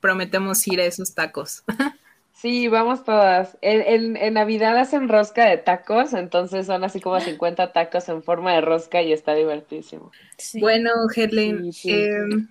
prometemos 0.00 0.66
ir 0.68 0.80
a 0.80 0.84
esos 0.84 1.14
tacos 1.14 1.64
Sí, 2.40 2.68
vamos 2.68 3.02
todas. 3.02 3.58
En, 3.62 4.16
en, 4.16 4.34
Navidad 4.34 4.78
hacen 4.78 5.08
rosca 5.08 5.48
de 5.48 5.56
tacos, 5.56 6.12
entonces 6.12 6.66
son 6.66 6.84
así 6.84 7.00
como 7.00 7.18
50 7.18 7.72
tacos 7.72 8.08
en 8.08 8.22
forma 8.22 8.52
de 8.52 8.60
rosca 8.60 9.02
y 9.02 9.12
está 9.12 9.34
divertísimo. 9.34 10.12
Bueno, 10.60 10.92
Helen, 11.16 11.72
em, 11.82 12.48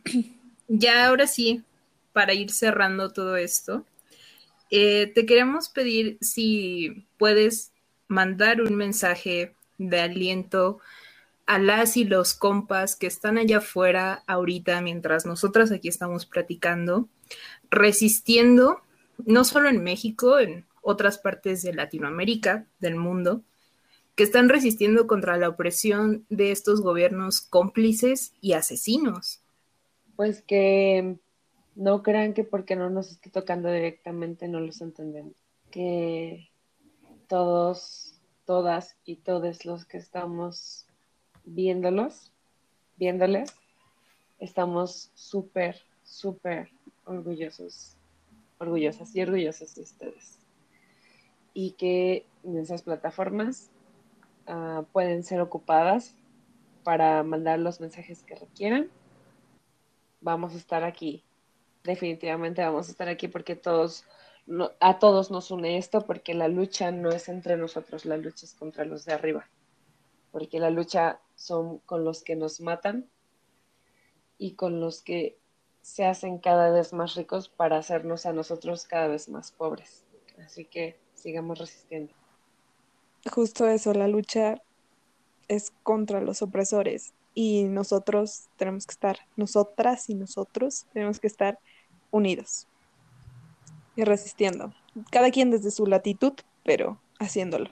ya 0.68 1.08
ahora 1.08 1.26
sí, 1.26 1.64
para 2.12 2.34
ir 2.34 2.52
cerrando 2.52 3.14
todo 3.14 3.38
esto, 3.38 3.86
eh, 4.72 5.10
te 5.16 5.26
queremos 5.26 5.70
pedir 5.70 6.18
si 6.20 7.08
puedes 7.18 7.72
mandar 8.10 8.60
un 8.62 8.76
mensaje 8.76 9.56
de 9.78 10.02
aliento 10.02 10.80
a 11.48 11.60
las 11.60 11.98
y 11.98 12.04
los 12.04 12.34
compas 12.34 12.96
que 12.96 13.08
están 13.08 13.38
allá 13.38 13.58
afuera 13.58 14.24
ahorita 14.28 14.82
mientras 14.82 15.26
nosotras 15.26 15.72
aquí 15.72 15.88
estamos 15.88 16.26
platicando, 16.26 17.08
resistiendo 17.72 18.82
no 19.26 19.44
solo 19.44 19.70
en 19.70 19.84
México, 19.84 20.40
en 20.40 20.66
otras 20.82 21.18
partes 21.18 21.64
de 21.64 21.74
Latinoamérica, 21.74 22.68
del 22.80 22.96
mundo, 22.96 23.42
que 24.16 24.24
están 24.24 24.50
resistiendo 24.50 25.08
contra 25.08 25.38
la 25.38 25.50
opresión 25.50 26.26
de 26.30 26.52
estos 26.52 26.82
gobiernos 26.82 27.42
cómplices 27.42 28.34
y 28.42 28.54
asesinos. 28.54 29.42
Pues 30.16 30.42
que 30.42 31.18
no 31.76 32.04
crean 32.04 32.34
que 32.34 32.44
porque 32.44 32.76
no 32.76 32.90
nos 32.90 33.12
esté 33.12 33.30
tocando 33.30 33.72
directamente 33.72 34.48
no 34.48 34.60
los 34.60 34.82
entendemos. 34.82 35.34
Que 35.72 36.50
todos, 37.28 38.16
todas 38.46 38.98
y 39.06 39.18
todos 39.18 39.66
los 39.66 39.86
que 39.86 39.98
estamos 39.98 40.87
viéndolos, 41.48 42.32
viéndoles, 42.98 43.56
estamos 44.40 45.12
súper, 45.16 45.82
súper 46.04 46.70
orgullosos 47.06 47.98
orgullosas 48.60 49.16
y 49.16 49.22
orgullosos 49.22 49.76
de 49.76 49.82
ustedes. 49.82 50.40
Y 51.54 51.72
que 51.72 52.26
esas 52.44 52.84
plataformas 52.84 53.70
ah, 54.48 54.84
pueden 54.92 55.24
ser 55.24 55.42
ocupadas 55.42 56.16
para 56.84 57.24
mandar 57.24 57.60
los 57.60 57.80
mensajes 57.82 58.24
que 58.24 58.36
requieran. 58.36 58.90
Vamos 60.22 60.54
a 60.54 60.58
estar 60.58 60.84
aquí. 60.84 61.24
Definitivamente 61.84 62.64
vamos 62.64 62.88
a 62.88 62.92
estar 62.92 63.08
aquí 63.08 63.28
porque 63.28 63.56
todos, 63.56 64.06
a 64.80 65.00
todos 65.00 65.32
nos 65.32 65.52
une 65.52 65.78
esto, 65.78 66.06
porque 66.06 66.34
la 66.34 66.48
lucha 66.48 66.92
no 66.92 67.10
es 67.10 67.30
entre 67.30 67.58
nosotros, 67.58 68.06
la 68.06 68.18
lucha 68.18 68.46
es 68.46 68.54
contra 68.54 68.86
los 68.86 69.06
de 69.06 69.14
arriba. 69.14 69.48
Porque 70.32 70.60
la 70.60 70.70
lucha 70.70 71.20
son 71.36 71.80
con 71.80 72.04
los 72.04 72.24
que 72.24 72.36
nos 72.36 72.60
matan 72.62 73.10
y 74.38 74.54
con 74.54 74.80
los 74.80 75.02
que 75.02 75.38
se 75.82 76.06
hacen 76.06 76.38
cada 76.40 76.70
vez 76.70 76.94
más 76.94 77.16
ricos 77.16 77.50
para 77.50 77.78
hacernos 77.78 78.26
a 78.26 78.34
nosotros 78.34 78.86
cada 78.86 79.08
vez 79.08 79.30
más 79.30 79.52
pobres. 79.52 80.06
Así 80.44 80.66
que 80.66 81.00
sigamos 81.16 81.60
resistiendo. 81.60 82.14
Justo 83.32 83.68
eso, 83.68 83.94
la 83.94 84.08
lucha 84.08 84.62
es 85.48 85.72
contra 85.84 86.22
los 86.22 86.42
opresores 86.42 87.14
y 87.34 87.64
nosotros 87.64 88.50
tenemos 88.58 88.86
que 88.86 88.94
estar, 88.94 89.20
nosotras 89.36 90.10
y 90.10 90.16
nosotros 90.16 90.88
tenemos 90.94 91.20
que 91.20 91.28
estar 91.28 91.60
unidos 92.12 92.68
y 93.96 94.04
resistiendo. 94.04 94.74
Cada 95.12 95.32
quien 95.32 95.52
desde 95.52 95.72
su 95.72 95.86
latitud, 95.86 96.34
pero 96.64 97.00
haciéndolo. 97.20 97.70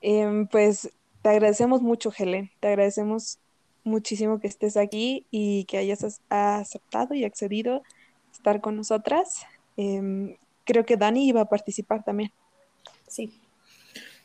Em, 0.00 0.46
pues 0.46 0.90
te 1.22 1.28
agradecemos 1.28 1.82
mucho, 1.82 2.12
Helen. 2.16 2.50
Te 2.60 2.68
agradecemos 2.68 3.38
muchísimo 3.84 4.40
que 4.40 4.48
estés 4.48 4.76
aquí 4.76 5.26
y 5.30 5.64
que 5.64 5.78
hayas 5.78 6.20
aceptado 6.28 7.14
y 7.14 7.24
accedido 7.24 7.82
estar 8.32 8.60
con 8.60 8.76
nosotras. 8.76 9.44
Em, 9.76 10.36
creo 10.64 10.84
que 10.84 10.96
Dani 10.96 11.28
iba 11.28 11.42
a 11.42 11.48
participar 11.48 12.04
también. 12.04 12.32
Sí. 13.06 13.32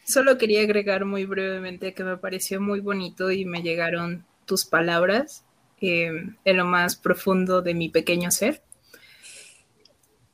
Solo 0.05 0.37
quería 0.37 0.61
agregar 0.61 1.05
muy 1.05 1.25
brevemente 1.25 1.93
que 1.93 2.03
me 2.03 2.17
pareció 2.17 2.61
muy 2.61 2.79
bonito 2.79 3.31
y 3.31 3.45
me 3.45 3.61
llegaron 3.61 4.25
tus 4.45 4.65
palabras 4.65 5.43
em, 5.81 6.35
en 6.45 6.57
lo 6.57 6.65
más 6.65 6.95
profundo 6.95 7.61
de 7.61 7.73
mi 7.73 7.89
pequeño 7.89 8.31
ser. 8.31 8.63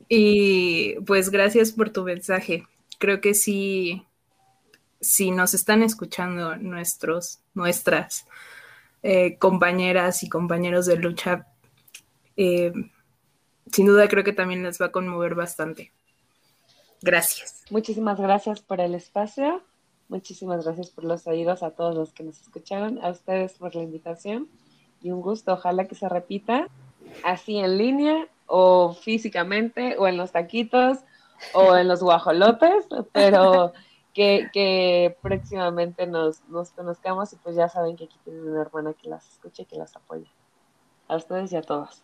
Y 0.08 0.96
pues 1.06 1.30
gracias 1.30 1.72
por 1.72 1.90
tu 1.90 2.04
mensaje. 2.04 2.66
Creo 3.00 3.20
que 3.20 3.34
sí, 3.34 4.06
si 5.04 5.32
nos 5.32 5.54
están 5.54 5.84
escuchando 5.84 6.56
nuestros, 6.56 7.40
nuestras 7.54 8.26
eh, 9.04 9.38
compañeras 9.38 10.24
y 10.24 10.30
compañeros 10.30 10.86
de 10.86 10.96
lucha, 10.96 11.46
eh, 12.38 12.72
sin 13.72 13.86
duda 13.86 14.08
creo 14.08 14.24
que 14.24 14.34
también 14.34 14.64
les 14.64 14.82
va 14.82 14.88
a 14.88 14.92
conmover 14.92 15.36
bastante. 15.36 15.92
Gracias. 17.02 17.64
Muchísimas 17.70 18.20
gracias 18.20 18.62
por 18.62 18.80
el 18.80 18.96
espacio. 18.96 19.62
Muchísimas 20.08 20.64
gracias 20.64 20.90
por 20.90 21.04
los 21.04 21.28
oídos 21.28 21.64
a 21.64 21.72
todos 21.72 21.96
los 21.96 22.14
que 22.14 22.24
nos 22.24 22.40
escucharon, 22.40 23.04
a 23.04 23.10
ustedes 23.10 23.54
por 23.54 23.76
la 23.76 23.84
invitación 23.84 24.48
y 25.02 25.12
un 25.12 25.22
gusto. 25.22 25.54
Ojalá 25.54 25.86
que 25.86 25.96
se 25.96 26.08
repita 26.08 26.70
así 27.24 27.58
en 27.58 27.78
línea 27.78 28.28
o 28.48 28.94
físicamente 28.94 29.98
o 29.98 30.08
en 30.08 30.16
los 30.16 30.32
taquitos 30.32 31.00
o 31.54 31.76
en 31.76 31.90
los 31.90 32.02
guajolotes, 32.02 32.86
pero 33.12 33.74
que, 34.14 35.16
próximamente 35.22 36.08
nos, 36.08 36.44
nos, 36.48 36.72
conozcamos 36.72 37.34
y 37.34 37.36
pues 37.38 37.56
ya 37.56 37.68
saben 37.70 37.96
que 37.96 38.06
aquí 38.06 38.18
tienen 38.24 38.48
una 38.48 38.62
hermana 38.62 38.94
que 38.94 39.10
las 39.10 39.28
escuche 39.28 39.64
y 39.64 39.66
que 39.66 39.78
las 39.78 39.96
apoya. 39.96 40.30
A 41.08 41.16
ustedes 41.16 41.52
y 41.52 41.56
a 41.58 41.62
todos. 41.62 42.04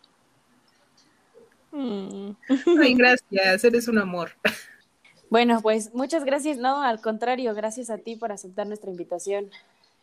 Mm. 1.72 2.32
Ay, 2.80 2.94
gracias, 2.94 3.64
eres 3.64 3.88
un 3.88 3.98
amor. 3.98 4.32
Bueno, 5.30 5.60
pues 5.62 5.94
muchas 5.94 6.24
gracias, 6.24 6.58
no, 6.58 6.82
al 6.82 7.00
contrario, 7.00 7.54
gracias 7.54 7.88
a 7.88 7.98
ti 7.98 8.16
por 8.16 8.32
aceptar 8.32 8.66
nuestra 8.66 8.90
invitación. 8.90 9.50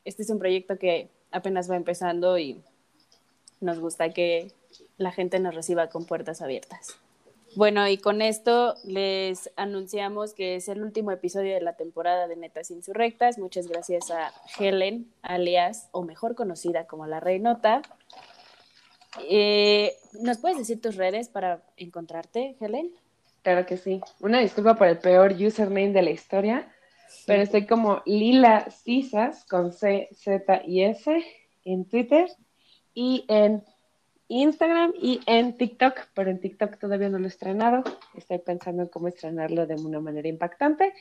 Este 0.05 0.23
es 0.23 0.29
un 0.29 0.39
proyecto 0.39 0.79
que 0.79 1.09
apenas 1.31 1.69
va 1.69 1.75
empezando 1.75 2.39
y 2.39 2.61
nos 3.59 3.79
gusta 3.79 4.13
que 4.13 4.53
la 4.97 5.11
gente 5.11 5.39
nos 5.39 5.53
reciba 5.53 5.89
con 5.89 6.05
puertas 6.05 6.41
abiertas. 6.41 6.97
Bueno, 7.57 7.87
y 7.87 7.97
con 7.97 8.21
esto 8.21 8.75
les 8.83 9.49
anunciamos 9.55 10.35
que 10.35 10.57
es 10.57 10.69
el 10.69 10.83
último 10.83 11.11
episodio 11.11 11.55
de 11.55 11.61
la 11.61 11.73
temporada 11.73 12.27
de 12.27 12.35
Netas 12.35 12.69
Insurrectas. 12.69 13.39
Muchas 13.39 13.67
gracias 13.67 14.11
a 14.11 14.31
Helen, 14.59 15.11
alias, 15.23 15.89
o 15.91 16.03
mejor 16.03 16.35
conocida 16.35 16.85
como 16.85 17.07
la 17.07 17.19
Reinota. 17.19 17.81
Eh, 19.27 19.91
¿Nos 20.21 20.37
puedes 20.37 20.59
decir 20.59 20.79
tus 20.79 20.97
redes 20.97 21.29
para 21.29 21.63
encontrarte, 21.77 22.55
Helen? 22.61 22.91
Claro 23.41 23.65
que 23.65 23.77
sí. 23.77 24.01
Una 24.19 24.39
disculpa 24.39 24.75
por 24.75 24.85
el 24.85 24.99
peor 24.99 25.31
username 25.31 25.93
de 25.93 26.03
la 26.03 26.11
historia, 26.11 26.71
pero 27.25 27.41
estoy 27.41 27.65
como 27.65 28.03
Lila 28.05 28.69
Cisas 28.69 29.45
con 29.45 29.73
C, 29.73 30.09
Z 30.11 30.61
y 30.67 30.83
S 30.83 31.25
en 31.65 31.85
Twitter 31.85 32.29
y 32.93 33.25
en 33.27 33.63
Instagram 34.29 34.93
y 34.99 35.21
en 35.25 35.57
TikTok, 35.57 36.07
pero 36.13 36.29
en 36.29 36.39
TikTok 36.39 36.77
todavía 36.77 37.09
no 37.09 37.19
lo 37.19 37.25
he 37.25 37.29
estrenado. 37.29 37.83
Estoy 38.15 38.39
pensando 38.39 38.83
en 38.83 38.89
cómo 38.89 39.07
estrenarlo 39.07 39.65
de 39.65 39.75
una 39.75 39.99
manera 39.99 40.27
impactante, 40.27 40.93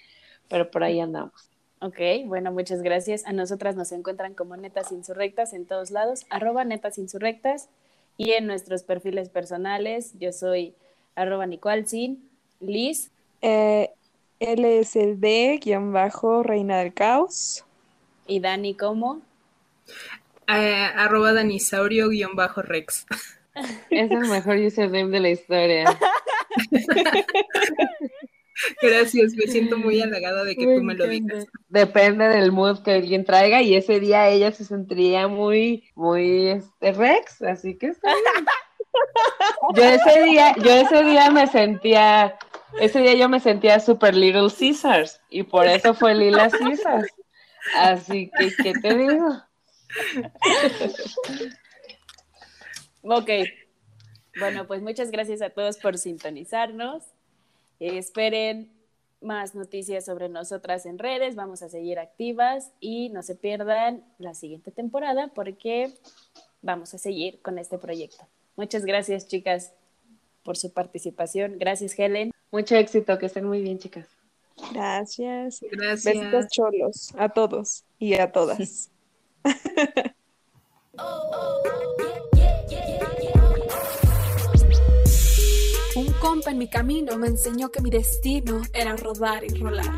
pero 0.49 0.71
por 0.71 0.85
ahí 0.85 1.01
andamos. 1.01 1.51
Ok, 1.81 1.99
bueno, 2.27 2.53
muchas 2.53 2.83
gracias. 2.83 3.27
A 3.27 3.33
nosotras 3.33 3.77
nos 3.77 3.93
encuentran 3.93 4.35
como 4.35 4.57
Netas 4.57 4.93
Insurrectas 4.93 5.53
en 5.53 5.67
todos 5.67 5.91
lados, 5.91 6.25
arroba 6.31 6.65
Netas 6.65 6.97
Insurrectas 6.99 7.69
y 8.17 8.33
en 8.33 8.47
nuestros 8.47 8.83
perfiles 8.83 9.29
personales. 9.29 10.15
Yo 10.19 10.33
soy 10.33 10.75
arroba 11.15 11.47
Sin, 11.85 12.29
Liz. 12.61 13.11
Eh, 13.43 13.91
LSD-Reina 14.41 15.19
del 16.79 16.95
Caos. 16.95 17.65
Y 18.27 18.41
Dani 18.41 18.75
como 18.75 19.21
eh, 20.49 20.91
arroba 20.97 21.33
danisaurio-rex. 21.33 23.07
Es 23.91 24.11
el 24.11 24.29
mejor 24.29 24.57
username 24.59 25.11
de 25.11 25.21
la 25.21 25.31
historia. 25.31 25.99
Gracias, 28.81 29.35
me 29.35 29.47
siento 29.47 29.77
muy 29.77 30.01
halagada 30.01 30.45
de 30.45 30.57
que 30.57 30.65
tú 30.65 30.83
me 30.83 30.95
lo 30.95 31.07
digas. 31.07 31.47
Depende 31.69 32.29
del 32.29 32.53
mood 32.53 32.83
que 32.83 32.93
alguien 32.93 33.25
traiga 33.25 33.61
y 33.63 33.75
ese 33.75 34.01
día 34.01 34.29
ella 34.29 34.51
se 34.53 34.65
sentiría 34.65 35.29
muy, 35.29 35.91
muy 35.95 36.49
este, 36.49 36.93
Rex, 36.93 37.43
así 37.43 37.77
que 37.77 37.89
está 37.89 38.09
bien. 38.09 38.47
Yo 39.75 39.83
ese 39.83 40.23
día, 40.25 40.55
yo 40.57 40.71
ese 40.71 41.05
día 41.05 41.31
me 41.31 41.47
sentía, 41.47 42.39
ese 42.81 43.01
día 43.01 43.15
yo 43.15 43.29
me 43.29 43.41
sentía 43.41 43.79
super 43.79 44.15
Little 44.15 44.49
Caesars 44.51 45.21
y 45.29 45.43
por 45.43 45.67
eso 45.67 45.93
fue 45.93 46.15
Lila 46.15 46.49
Caesars. 46.49 47.13
Así 47.77 48.31
que, 48.39 48.55
¿qué 48.63 48.73
te 48.81 48.97
digo? 48.97 49.43
Ok. 53.03 53.31
Bueno, 54.39 54.67
pues 54.67 54.83
muchas 54.83 55.11
gracias 55.11 55.41
a 55.43 55.51
todos 55.51 55.79
por 55.79 55.97
sintonizarnos. 55.97 57.05
Eh, 57.81 57.99
esperen 57.99 58.73
más 59.21 59.55
noticias 59.55 60.05
sobre 60.05 60.29
nosotras 60.29 60.87
en 60.87 60.99
redes. 60.99 61.35
Vamos 61.35 61.63
a 61.63 61.69
seguir 61.69 61.99
activas 61.99 62.73
y 62.81 63.09
no 63.11 63.23
se 63.23 63.35
pierdan 63.35 64.05
la 64.19 64.35
siguiente 64.35 64.71
temporada 64.71 65.29
porque 65.35 65.93
vamos 66.63 66.95
a 66.95 66.99
seguir 66.99 67.41
con 67.43 67.59
este 67.59 67.79
proyecto. 67.79 68.27
Muchas 68.57 68.85
gracias, 68.85 69.29
chicas, 69.29 69.73
por 70.43 70.57
su 70.57 70.73
participación. 70.73 71.59
Gracias, 71.59 71.99
Helen. 71.99 72.31
Mucho 72.51 72.77
éxito, 72.77 73.19
que 73.19 73.27
estén 73.27 73.45
muy 73.45 73.63
bien, 73.63 73.79
chicas. 73.79 74.09
Gracias. 74.73 75.61
Gracias. 75.71 76.05
Besitos 76.05 76.49
cholos 76.49 77.15
a 77.19 77.29
todos 77.29 77.85
y 77.99 78.15
a 78.15 78.33
todas. 78.33 78.91
Un 85.95 86.13
compa 86.21 86.51
en 86.51 86.59
mi 86.59 86.69
camino 86.69 87.17
me 87.17 87.29
enseñó 87.29 87.71
que 87.71 87.81
mi 87.81 87.91
destino 87.91 88.63
era 88.75 88.97
rodar 88.97 89.45
y 89.45 89.49
rolar. 89.59 89.97